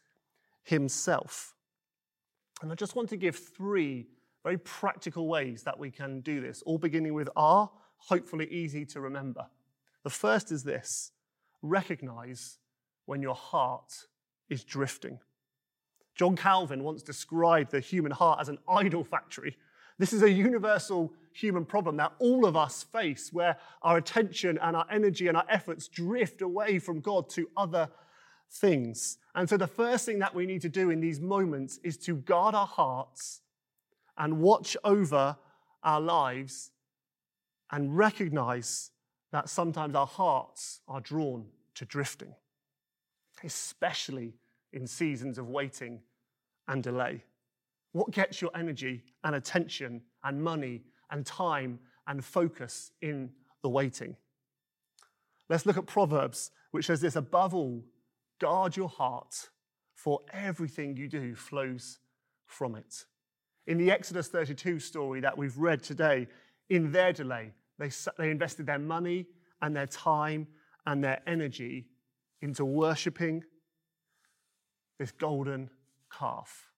himself? 0.64 1.54
And 2.64 2.72
I 2.72 2.76
just 2.76 2.96
want 2.96 3.08
to 3.10 3.18
give 3.18 3.36
three 3.36 4.08
very 4.42 4.58
practical 4.58 5.28
ways 5.28 5.62
that 5.62 5.78
we 5.78 5.92
can 5.92 6.22
do 6.22 6.42
this, 6.42 6.64
all 6.64 6.80
beginning 6.80 7.14
with 7.14 7.30
R, 7.36 7.70
hopefully 7.98 8.48
easy 8.50 8.84
to 8.88 9.00
remember. 9.00 9.46
The 10.08 10.12
first 10.12 10.54
is 10.54 10.64
this 10.64 11.12
recognize 11.62 12.60
when 13.08 13.22
your 13.22 13.36
heart 13.36 13.92
is 14.50 14.64
drifting. 14.64 15.20
John 16.16 16.38
Calvin 16.38 16.82
once 16.82 17.04
described 17.04 17.72
the 17.72 17.82
human 17.82 18.14
heart 18.14 18.40
as 18.40 18.48
an 18.48 18.58
idol 18.70 19.04
factory. 19.04 19.58
This 19.98 20.14
is 20.14 20.24
a 20.24 20.32
universal 20.32 21.12
human 21.34 21.66
problem 21.66 21.98
that 21.98 22.14
all 22.20 22.46
of 22.46 22.56
us 22.56 22.84
face, 22.84 23.34
where 23.34 23.58
our 23.82 23.98
attention 23.98 24.58
and 24.62 24.78
our 24.78 24.86
energy 24.90 25.28
and 25.28 25.36
our 25.36 25.44
efforts 25.50 25.90
drift 25.90 26.42
away 26.42 26.80
from 26.80 27.02
God 27.02 27.30
to 27.32 27.50
other 27.58 27.90
things. 28.50 29.18
And 29.36 29.50
so, 29.50 29.58
the 29.58 29.68
first 29.68 30.06
thing 30.06 30.20
that 30.20 30.34
we 30.34 30.46
need 30.46 30.62
to 30.62 30.70
do 30.70 30.90
in 30.90 31.02
these 31.02 31.20
moments 31.20 31.82
is 31.84 31.98
to 32.06 32.16
guard 32.16 32.56
our 32.56 32.66
hearts 32.66 33.42
and 34.18 34.40
watch 34.40 34.78
over 34.86 35.36
our 35.84 36.00
lives 36.00 36.72
and 37.72 37.98
recognize 37.98 38.92
that 39.32 39.50
sometimes 39.50 39.96
our 39.96 40.08
hearts 40.08 40.82
are 40.88 41.02
drawn 41.02 41.46
to 41.76 41.86
drifting, 41.86 42.34
especially 43.44 44.34
in 44.74 44.88
seasons 44.88 45.38
of 45.38 45.50
waiting 45.50 46.02
and 46.68 46.84
delay. 46.84 47.24
What 47.92 48.12
gets 48.12 48.42
your 48.42 48.52
energy 48.56 49.04
and 49.24 49.36
attention 49.36 50.02
and 50.24 50.42
money 50.44 50.84
and 51.10 51.26
time 51.26 51.80
and 52.08 52.24
focus 52.24 52.92
in 53.02 53.32
the 53.62 53.70
waiting? 53.70 54.16
Let's 55.50 55.66
look 55.66 55.78
at 55.78 55.86
Proverbs, 55.86 56.52
which 56.72 56.86
says 56.86 57.02
this 57.02 57.16
above 57.16 57.54
all, 57.54 57.84
guard 58.40 58.76
your 58.76 58.90
heart, 58.90 59.50
for 59.96 60.22
everything 60.32 60.96
you 60.96 61.08
do 61.08 61.36
flows 61.36 62.00
from 62.46 62.76
it. 62.76 63.06
In 63.66 63.78
the 63.78 63.92
Exodus 63.92 64.28
32 64.28 64.80
story 64.80 65.20
that 65.22 65.38
we've 65.38 65.58
read 65.58 65.84
today, 65.84 66.28
in 66.70 66.92
their 66.92 67.14
delay, 67.14 67.54
they, 67.80 67.90
they 68.18 68.32
invested 68.32 68.66
their 68.66 68.80
money 68.80 69.26
and 69.62 69.76
their 69.76 69.88
time 69.88 70.48
and 70.86 71.04
their 71.04 71.22
energy 71.28 71.88
into 72.42 72.66
worshipping 72.66 73.44
this 74.98 75.12
golden 75.12 75.70
calf. 76.12 76.72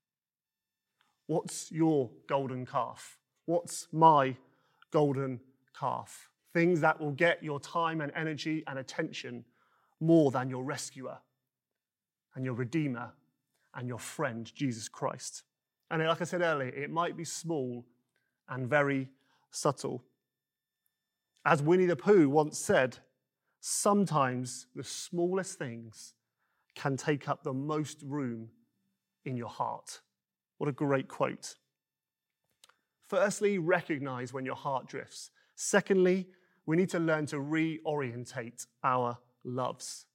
What's 1.28 1.72
your 1.72 2.10
golden 2.28 2.66
calf? 2.66 3.18
What's 3.46 3.88
my 3.92 4.36
golden 4.92 5.40
calf? 5.78 6.30
Things 6.54 6.82
that 6.82 7.00
will 7.00 7.12
get 7.12 7.44
your 7.44 7.60
time 7.60 8.02
and 8.02 8.12
energy 8.16 8.64
and 8.68 8.80
attention 8.80 9.46
more 10.00 10.32
than 10.32 10.50
your 10.50 10.64
rescuer 10.64 11.18
and 12.36 12.44
your 12.44 12.56
redeemer 12.56 13.12
and 13.76 13.88
your 13.88 14.00
friend, 14.00 14.52
Jesus 14.54 14.90
Christ. 14.90 15.44
And 15.92 16.04
like 16.04 16.22
I 16.22 16.24
said 16.24 16.42
earlier, 16.42 16.70
it 16.70 16.90
might 16.90 17.16
be 17.16 17.26
small 17.26 17.86
and 18.48 18.68
very 18.68 19.10
subtle. 19.52 20.04
As 21.46 21.62
Winnie 21.62 21.86
the 21.86 21.96
Pooh 21.96 22.30
once 22.30 22.58
said, 22.58 22.98
sometimes 23.60 24.68
the 24.76 24.84
smallest 24.84 25.58
things 25.58 26.14
can 26.76 26.98
take 26.98 27.28
up 27.28 27.44
the 27.44 27.54
most 27.54 28.02
room 28.04 28.50
in 29.26 29.36
your 29.38 29.50
heart. 29.50 30.02
What 30.58 30.70
a 30.70 30.74
great 30.74 31.08
quote. 31.08 31.56
Firstly, 33.08 33.58
recognize 33.58 34.34
when 34.34 34.46
your 34.46 34.56
heart 34.56 34.88
drifts. 34.88 35.32
Secondly, 35.56 36.28
we 36.66 36.78
need 36.78 36.90
to 36.90 37.00
learn 37.00 37.26
to 37.28 37.38
reorientate 37.38 38.68
our 38.84 39.18
loves. 39.44 40.06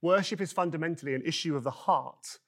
Worship 0.00 0.40
is 0.40 0.52
fundamentally 0.52 1.14
an 1.14 1.22
issue 1.24 1.56
of 1.56 1.62
the 1.62 1.70
heart. 1.70 2.38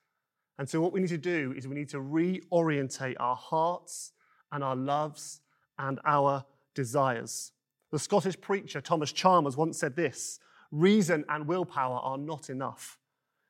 And 0.59 0.69
so, 0.69 0.81
what 0.81 0.93
we 0.93 1.01
need 1.01 1.11
to 1.11 1.19
do 1.19 1.55
is 1.57 1.69
we 1.69 1.77
need 1.77 1.89
to 1.91 2.01
reorientate 2.01 3.15
our 3.21 3.37
hearts 3.37 4.13
and 4.51 4.65
our 4.65 4.77
loves 4.77 5.41
and 5.79 6.01
our 6.05 6.45
desires. 6.75 7.53
The 7.95 8.01
Scottish 8.01 8.41
preacher 8.41 8.81
Thomas 8.81 9.13
Chalmers 9.13 9.57
once 9.57 9.79
said 9.79 9.95
this 9.95 10.41
reason 10.73 11.25
and 11.29 11.47
willpower 11.47 12.01
are 12.01 12.19
not 12.19 12.51
enough. 12.51 12.99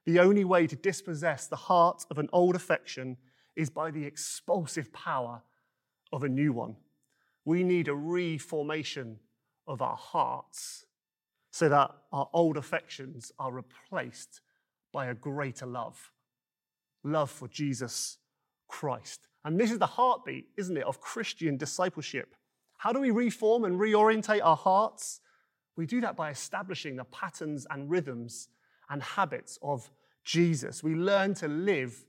The 0.05 0.21
only 0.21 0.45
way 0.45 0.67
to 0.67 0.77
dispossess 0.77 1.47
the 1.47 1.57
heart 1.57 2.05
of 2.11 2.19
an 2.19 2.29
old 2.31 2.55
affection 2.55 3.17
is 3.57 3.71
by 3.71 3.91
the 3.91 4.05
expulsive 4.05 4.93
power 4.93 5.41
of 6.13 6.25
a 6.25 6.29
new 6.29 6.53
one. 6.53 6.77
We 7.47 7.63
need 7.65 7.89
a 7.89 7.95
reformation 7.95 9.19
of 9.67 9.81
our 9.81 9.97
hearts 9.97 10.85
so 11.51 11.71
that 11.71 11.93
our 12.13 12.29
old 12.35 12.59
affections 12.59 13.33
are 13.39 13.51
replaced 13.51 14.43
by 14.93 15.07
a 15.07 15.15
greater 15.15 15.65
love 15.65 16.13
love 17.03 17.31
for 17.31 17.49
Jesus 17.49 18.19
Christ. 18.69 19.27
And 19.43 19.59
this 19.59 19.71
is 19.71 19.79
the 19.79 19.87
heartbeat, 19.87 20.49
isn't 20.59 20.77
it, 20.77 20.85
of 20.85 21.01
Christian 21.01 21.57
discipleship. 21.57 22.35
How 22.77 22.93
do 22.93 23.01
we 23.01 23.11
reform 23.11 23.65
and 23.65 23.79
reorientate 23.79 24.41
our 24.43 24.57
hearts? 24.57 25.21
We 25.77 25.87
do 25.87 26.01
that 26.03 26.17
by 26.17 26.31
establishing 26.31 26.97
the 26.97 27.05
patterns 27.05 27.67
and 27.71 27.91
rhythms 27.91 28.49
and 28.91 29.03
habits 29.03 29.59
of 29.63 29.91
Jesus. 30.25 30.83
We 30.83 30.95
learn 30.95 31.35
to 31.35 31.49
live 31.49 32.05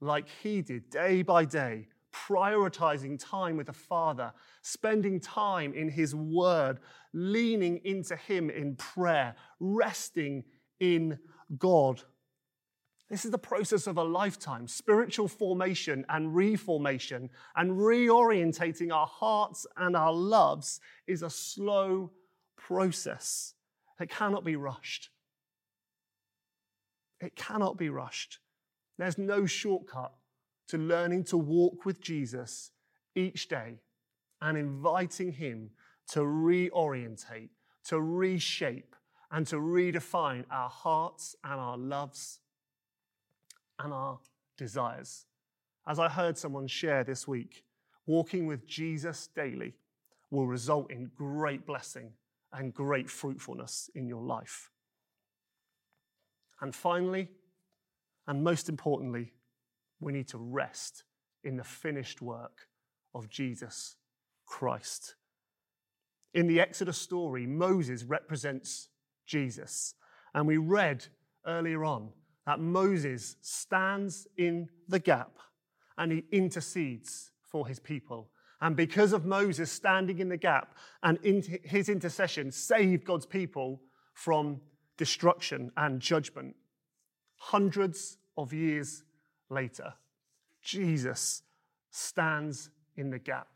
like 0.00 0.26
he 0.42 0.62
did 0.62 0.90
day 0.90 1.22
by 1.22 1.44
day, 1.44 1.88
prioritizing 2.12 3.18
time 3.18 3.56
with 3.56 3.66
the 3.66 3.72
Father, 3.72 4.32
spending 4.62 5.20
time 5.20 5.74
in 5.74 5.88
his 5.88 6.14
word, 6.14 6.80
leaning 7.12 7.80
into 7.84 8.16
him 8.16 8.50
in 8.50 8.76
prayer, 8.76 9.34
resting 9.58 10.44
in 10.78 11.18
God. 11.58 12.02
This 13.10 13.24
is 13.24 13.32
the 13.32 13.38
process 13.38 13.88
of 13.88 13.96
a 13.96 14.04
lifetime 14.04 14.68
spiritual 14.68 15.26
formation 15.26 16.06
and 16.08 16.34
reformation, 16.34 17.28
and 17.56 17.72
reorientating 17.72 18.94
our 18.94 19.06
hearts 19.06 19.66
and 19.76 19.96
our 19.96 20.12
loves 20.12 20.80
is 21.08 21.24
a 21.24 21.30
slow 21.30 22.12
process. 22.56 23.54
It 24.00 24.10
cannot 24.10 24.44
be 24.44 24.54
rushed. 24.54 25.10
It 27.20 27.34
cannot 27.34 27.76
be 27.76 27.90
rushed. 27.90 28.38
There's 28.96 29.18
no 29.18 29.44
shortcut 29.44 30.12
to 30.68 30.78
learning 30.78 31.24
to 31.24 31.36
walk 31.36 31.84
with 31.84 32.00
Jesus 32.00 32.70
each 33.16 33.48
day 33.48 33.80
and 34.40 34.56
inviting 34.56 35.32
Him 35.32 35.70
to 36.10 36.20
reorientate, 36.20 37.50
to 37.86 38.00
reshape, 38.00 38.94
and 39.32 39.46
to 39.48 39.56
redefine 39.56 40.44
our 40.48 40.70
hearts 40.70 41.34
and 41.42 41.60
our 41.60 41.76
loves 41.76 42.38
and 43.82 43.92
our 43.92 44.18
desires. 44.56 45.26
As 45.86 45.98
I 45.98 46.08
heard 46.08 46.36
someone 46.36 46.66
share 46.66 47.04
this 47.04 47.26
week, 47.26 47.64
walking 48.06 48.46
with 48.46 48.66
Jesus 48.66 49.28
daily 49.34 49.74
will 50.30 50.46
result 50.46 50.90
in 50.90 51.10
great 51.16 51.66
blessing 51.66 52.12
and 52.52 52.74
great 52.74 53.10
fruitfulness 53.10 53.90
in 53.94 54.06
your 54.06 54.22
life. 54.22 54.70
And 56.60 56.74
finally, 56.74 57.28
and 58.26 58.44
most 58.44 58.68
importantly, 58.68 59.32
we 59.98 60.12
need 60.12 60.28
to 60.28 60.38
rest 60.38 61.04
in 61.42 61.56
the 61.56 61.64
finished 61.64 62.20
work 62.20 62.68
of 63.14 63.28
Jesus 63.28 63.96
Christ. 64.46 65.14
In 66.34 66.46
the 66.46 66.60
Exodus 66.60 66.98
story, 66.98 67.46
Moses 67.46 68.04
represents 68.04 68.88
Jesus. 69.26 69.94
And 70.34 70.46
we 70.46 70.58
read 70.58 71.06
earlier 71.46 71.84
on 71.84 72.10
that 72.46 72.60
Moses 72.60 73.36
stands 73.40 74.26
in 74.36 74.68
the 74.88 74.98
gap 74.98 75.38
and 75.98 76.12
he 76.12 76.24
intercedes 76.32 77.30
for 77.42 77.66
his 77.66 77.78
people. 77.78 78.30
And 78.60 78.76
because 78.76 79.12
of 79.12 79.24
Moses 79.24 79.70
standing 79.70 80.18
in 80.18 80.28
the 80.28 80.36
gap 80.36 80.74
and 81.02 81.18
in 81.22 81.42
his 81.64 81.88
intercession 81.88 82.50
saved 82.52 83.04
God's 83.04 83.26
people 83.26 83.80
from 84.12 84.60
destruction 84.96 85.72
and 85.78 85.98
judgment. 85.98 86.54
Hundreds 87.36 88.18
of 88.36 88.52
years 88.52 89.02
later, 89.48 89.94
Jesus 90.62 91.42
stands 91.90 92.68
in 92.96 93.08
the 93.08 93.18
gap, 93.18 93.48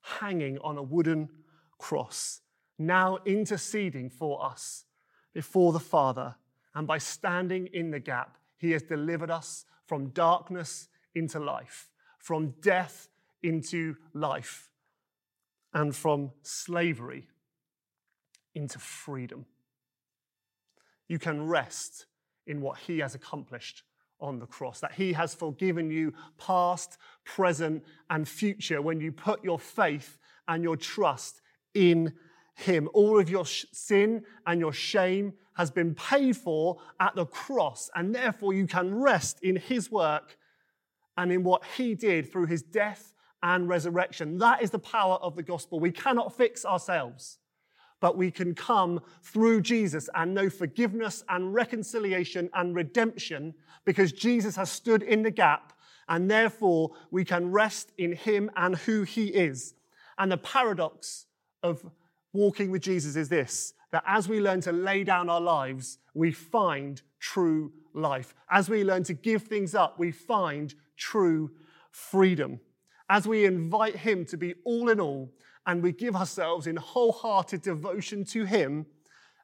hanging 0.00 0.58
on 0.60 0.78
a 0.78 0.82
wooden 0.82 1.28
cross, 1.76 2.40
now 2.78 3.18
interceding 3.26 4.08
for 4.08 4.42
us 4.42 4.86
before 5.34 5.72
the 5.72 5.78
Father. 5.78 6.36
And 6.74 6.86
by 6.86 6.98
standing 6.98 7.68
in 7.72 7.90
the 7.90 8.00
gap, 8.00 8.36
he 8.56 8.72
has 8.72 8.82
delivered 8.82 9.30
us 9.30 9.64
from 9.86 10.08
darkness 10.10 10.88
into 11.14 11.40
life, 11.40 11.90
from 12.18 12.54
death 12.60 13.08
into 13.42 13.96
life, 14.12 14.70
and 15.72 15.94
from 15.94 16.30
slavery 16.42 17.28
into 18.54 18.78
freedom. 18.78 19.46
You 21.08 21.18
can 21.18 21.46
rest 21.46 22.06
in 22.46 22.60
what 22.60 22.78
he 22.78 22.98
has 22.98 23.14
accomplished 23.14 23.82
on 24.20 24.38
the 24.38 24.46
cross, 24.46 24.80
that 24.80 24.92
he 24.92 25.12
has 25.14 25.34
forgiven 25.34 25.90
you 25.90 26.12
past, 26.38 26.98
present, 27.24 27.84
and 28.10 28.28
future 28.28 28.82
when 28.82 29.00
you 29.00 29.10
put 29.10 29.42
your 29.42 29.58
faith 29.58 30.18
and 30.46 30.62
your 30.62 30.76
trust 30.76 31.40
in 31.74 32.12
him. 32.54 32.88
All 32.92 33.18
of 33.18 33.30
your 33.30 33.46
sh- 33.46 33.64
sin 33.72 34.24
and 34.46 34.60
your 34.60 34.72
shame 34.72 35.32
has 35.60 35.70
been 35.70 35.94
paid 35.94 36.34
for 36.34 36.78
at 37.00 37.14
the 37.14 37.26
cross, 37.26 37.90
and 37.94 38.14
therefore 38.14 38.54
you 38.54 38.66
can 38.66 38.94
rest 38.94 39.38
in 39.42 39.56
his 39.56 39.90
work 39.90 40.38
and 41.18 41.30
in 41.30 41.44
what 41.44 41.62
he 41.76 41.94
did 41.94 42.32
through 42.32 42.46
his 42.46 42.62
death 42.62 43.12
and 43.42 43.68
resurrection. 43.68 44.38
That 44.38 44.62
is 44.62 44.70
the 44.70 44.78
power 44.78 45.16
of 45.16 45.36
the 45.36 45.42
gospel. 45.42 45.78
We 45.78 45.92
cannot 45.92 46.34
fix 46.34 46.64
ourselves, 46.64 47.40
but 48.00 48.16
we 48.16 48.30
can 48.30 48.54
come 48.54 49.00
through 49.22 49.60
Jesus 49.60 50.08
and 50.14 50.32
know 50.32 50.48
forgiveness 50.48 51.24
and 51.28 51.52
reconciliation 51.52 52.48
and 52.54 52.74
redemption 52.74 53.52
because 53.84 54.12
Jesus 54.12 54.56
has 54.56 54.70
stood 54.70 55.02
in 55.02 55.22
the 55.22 55.30
gap, 55.30 55.74
and 56.08 56.30
therefore 56.30 56.92
we 57.10 57.22
can 57.22 57.52
rest 57.52 57.92
in 57.98 58.12
him 58.12 58.50
and 58.56 58.76
who 58.76 59.02
he 59.02 59.26
is. 59.26 59.74
And 60.16 60.32
the 60.32 60.38
paradox 60.38 61.26
of 61.62 61.84
walking 62.32 62.70
with 62.70 62.80
Jesus 62.80 63.14
is 63.14 63.28
this 63.28 63.74
that 63.92 64.04
as 64.06 64.28
we 64.28 64.40
learn 64.40 64.60
to 64.62 64.72
lay 64.72 65.04
down 65.04 65.28
our 65.28 65.40
lives, 65.40 65.98
we 66.14 66.32
find 66.32 67.02
true 67.18 67.72
life. 67.92 68.34
As 68.50 68.68
we 68.68 68.84
learn 68.84 69.04
to 69.04 69.14
give 69.14 69.42
things 69.42 69.74
up, 69.74 69.98
we 69.98 70.12
find 70.12 70.74
true 70.96 71.50
freedom. 71.90 72.60
As 73.08 73.26
we 73.26 73.44
invite 73.44 73.96
Him 73.96 74.24
to 74.26 74.36
be 74.36 74.54
all 74.64 74.88
in 74.88 75.00
all 75.00 75.32
and 75.66 75.82
we 75.82 75.92
give 75.92 76.14
ourselves 76.14 76.66
in 76.66 76.76
wholehearted 76.76 77.62
devotion 77.62 78.24
to 78.26 78.44
Him, 78.44 78.86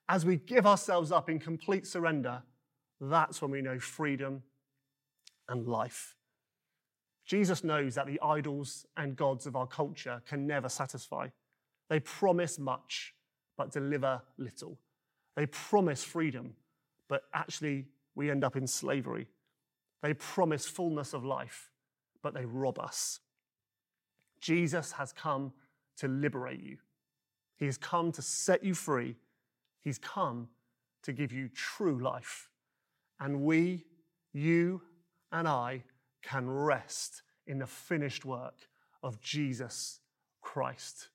as 0.09 0.25
we 0.25 0.37
give 0.37 0.67
ourselves 0.67 1.11
up 1.11 1.29
in 1.29 1.39
complete 1.39 1.87
surrender, 1.87 2.43
that's 3.01 3.43
when 3.43 3.51
we 3.51 3.61
know 3.61 3.79
freedom 3.79 4.43
and 5.49 5.67
life. 5.67 6.15
Jesus 7.27 7.65
knows 7.65 7.97
that 7.97 8.07
the 8.07 8.21
idols 8.23 8.87
and 8.97 9.17
gods 9.17 9.47
of 9.47 9.57
our 9.57 9.67
culture 9.67 10.23
can 10.27 10.47
never 10.47 10.69
satisfy. 10.69 11.29
They 11.91 11.99
promise 12.01 12.59
much, 12.59 13.15
but 13.57 13.73
deliver 13.73 14.23
little. 14.39 14.79
They 15.35 15.47
promise 15.47 16.03
freedom, 16.03 16.55
but 17.09 17.23
actually 17.35 17.87
we 18.15 18.31
end 18.31 18.45
up 18.45 18.57
in 18.57 18.67
slavery. 18.67 19.29
They 20.03 20.15
promise 20.15 20.67
fullness 20.67 21.13
of 21.13 21.25
life, 21.25 21.71
but 22.23 22.35
they 22.35 22.45
rob 22.45 22.79
us. 22.79 23.21
Jesus 24.41 24.93
has 24.93 25.13
come 25.13 25.53
to 25.99 26.09
liberate 26.09 26.63
you. 26.63 26.79
He 27.57 27.67
has 27.67 27.79
come 27.79 28.13
to 28.13 28.23
set 28.23 28.63
you 28.63 28.75
free. 28.75 29.17
He's 29.81 29.99
come 29.99 30.49
to 31.03 31.13
give 31.13 31.33
you 31.33 31.49
true 31.49 31.99
life. 31.99 32.49
And 33.19 33.43
we, 33.43 33.85
you 34.33 34.83
and 35.33 35.49
I, 35.49 35.83
can 36.23 36.51
rest 36.51 37.23
in 37.47 37.59
the 37.59 37.67
finished 37.67 38.25
work 38.25 38.69
of 39.03 39.21
Jesus 39.21 40.01
Christ 40.43 41.09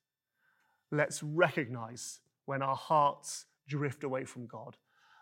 let's 0.92 1.22
recognize 1.22 2.20
when 2.46 2.62
our 2.62 2.76
hearts 2.76 3.46
drift 3.68 4.04
away 4.04 4.24
from 4.24 4.46
God. 4.46 4.76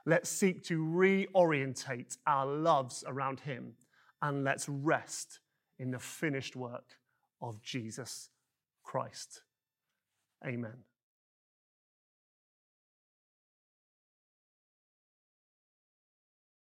Let's 0.07 0.31
seek 0.31 0.65
to 0.65 0.79
reorientate 0.79 2.17
our 2.27 2.47
loves 2.47 3.05
around 3.07 3.41
Him 3.41 3.75
and 4.23 4.45
let's 4.45 4.69
rest 4.69 5.41
in 5.79 5.91
the 5.91 5.99
finished 5.99 6.57
work 6.57 6.97
of 7.41 7.63
Jesus 7.63 8.31
Christ. 8.83 9.43
Amen. 10.45 10.90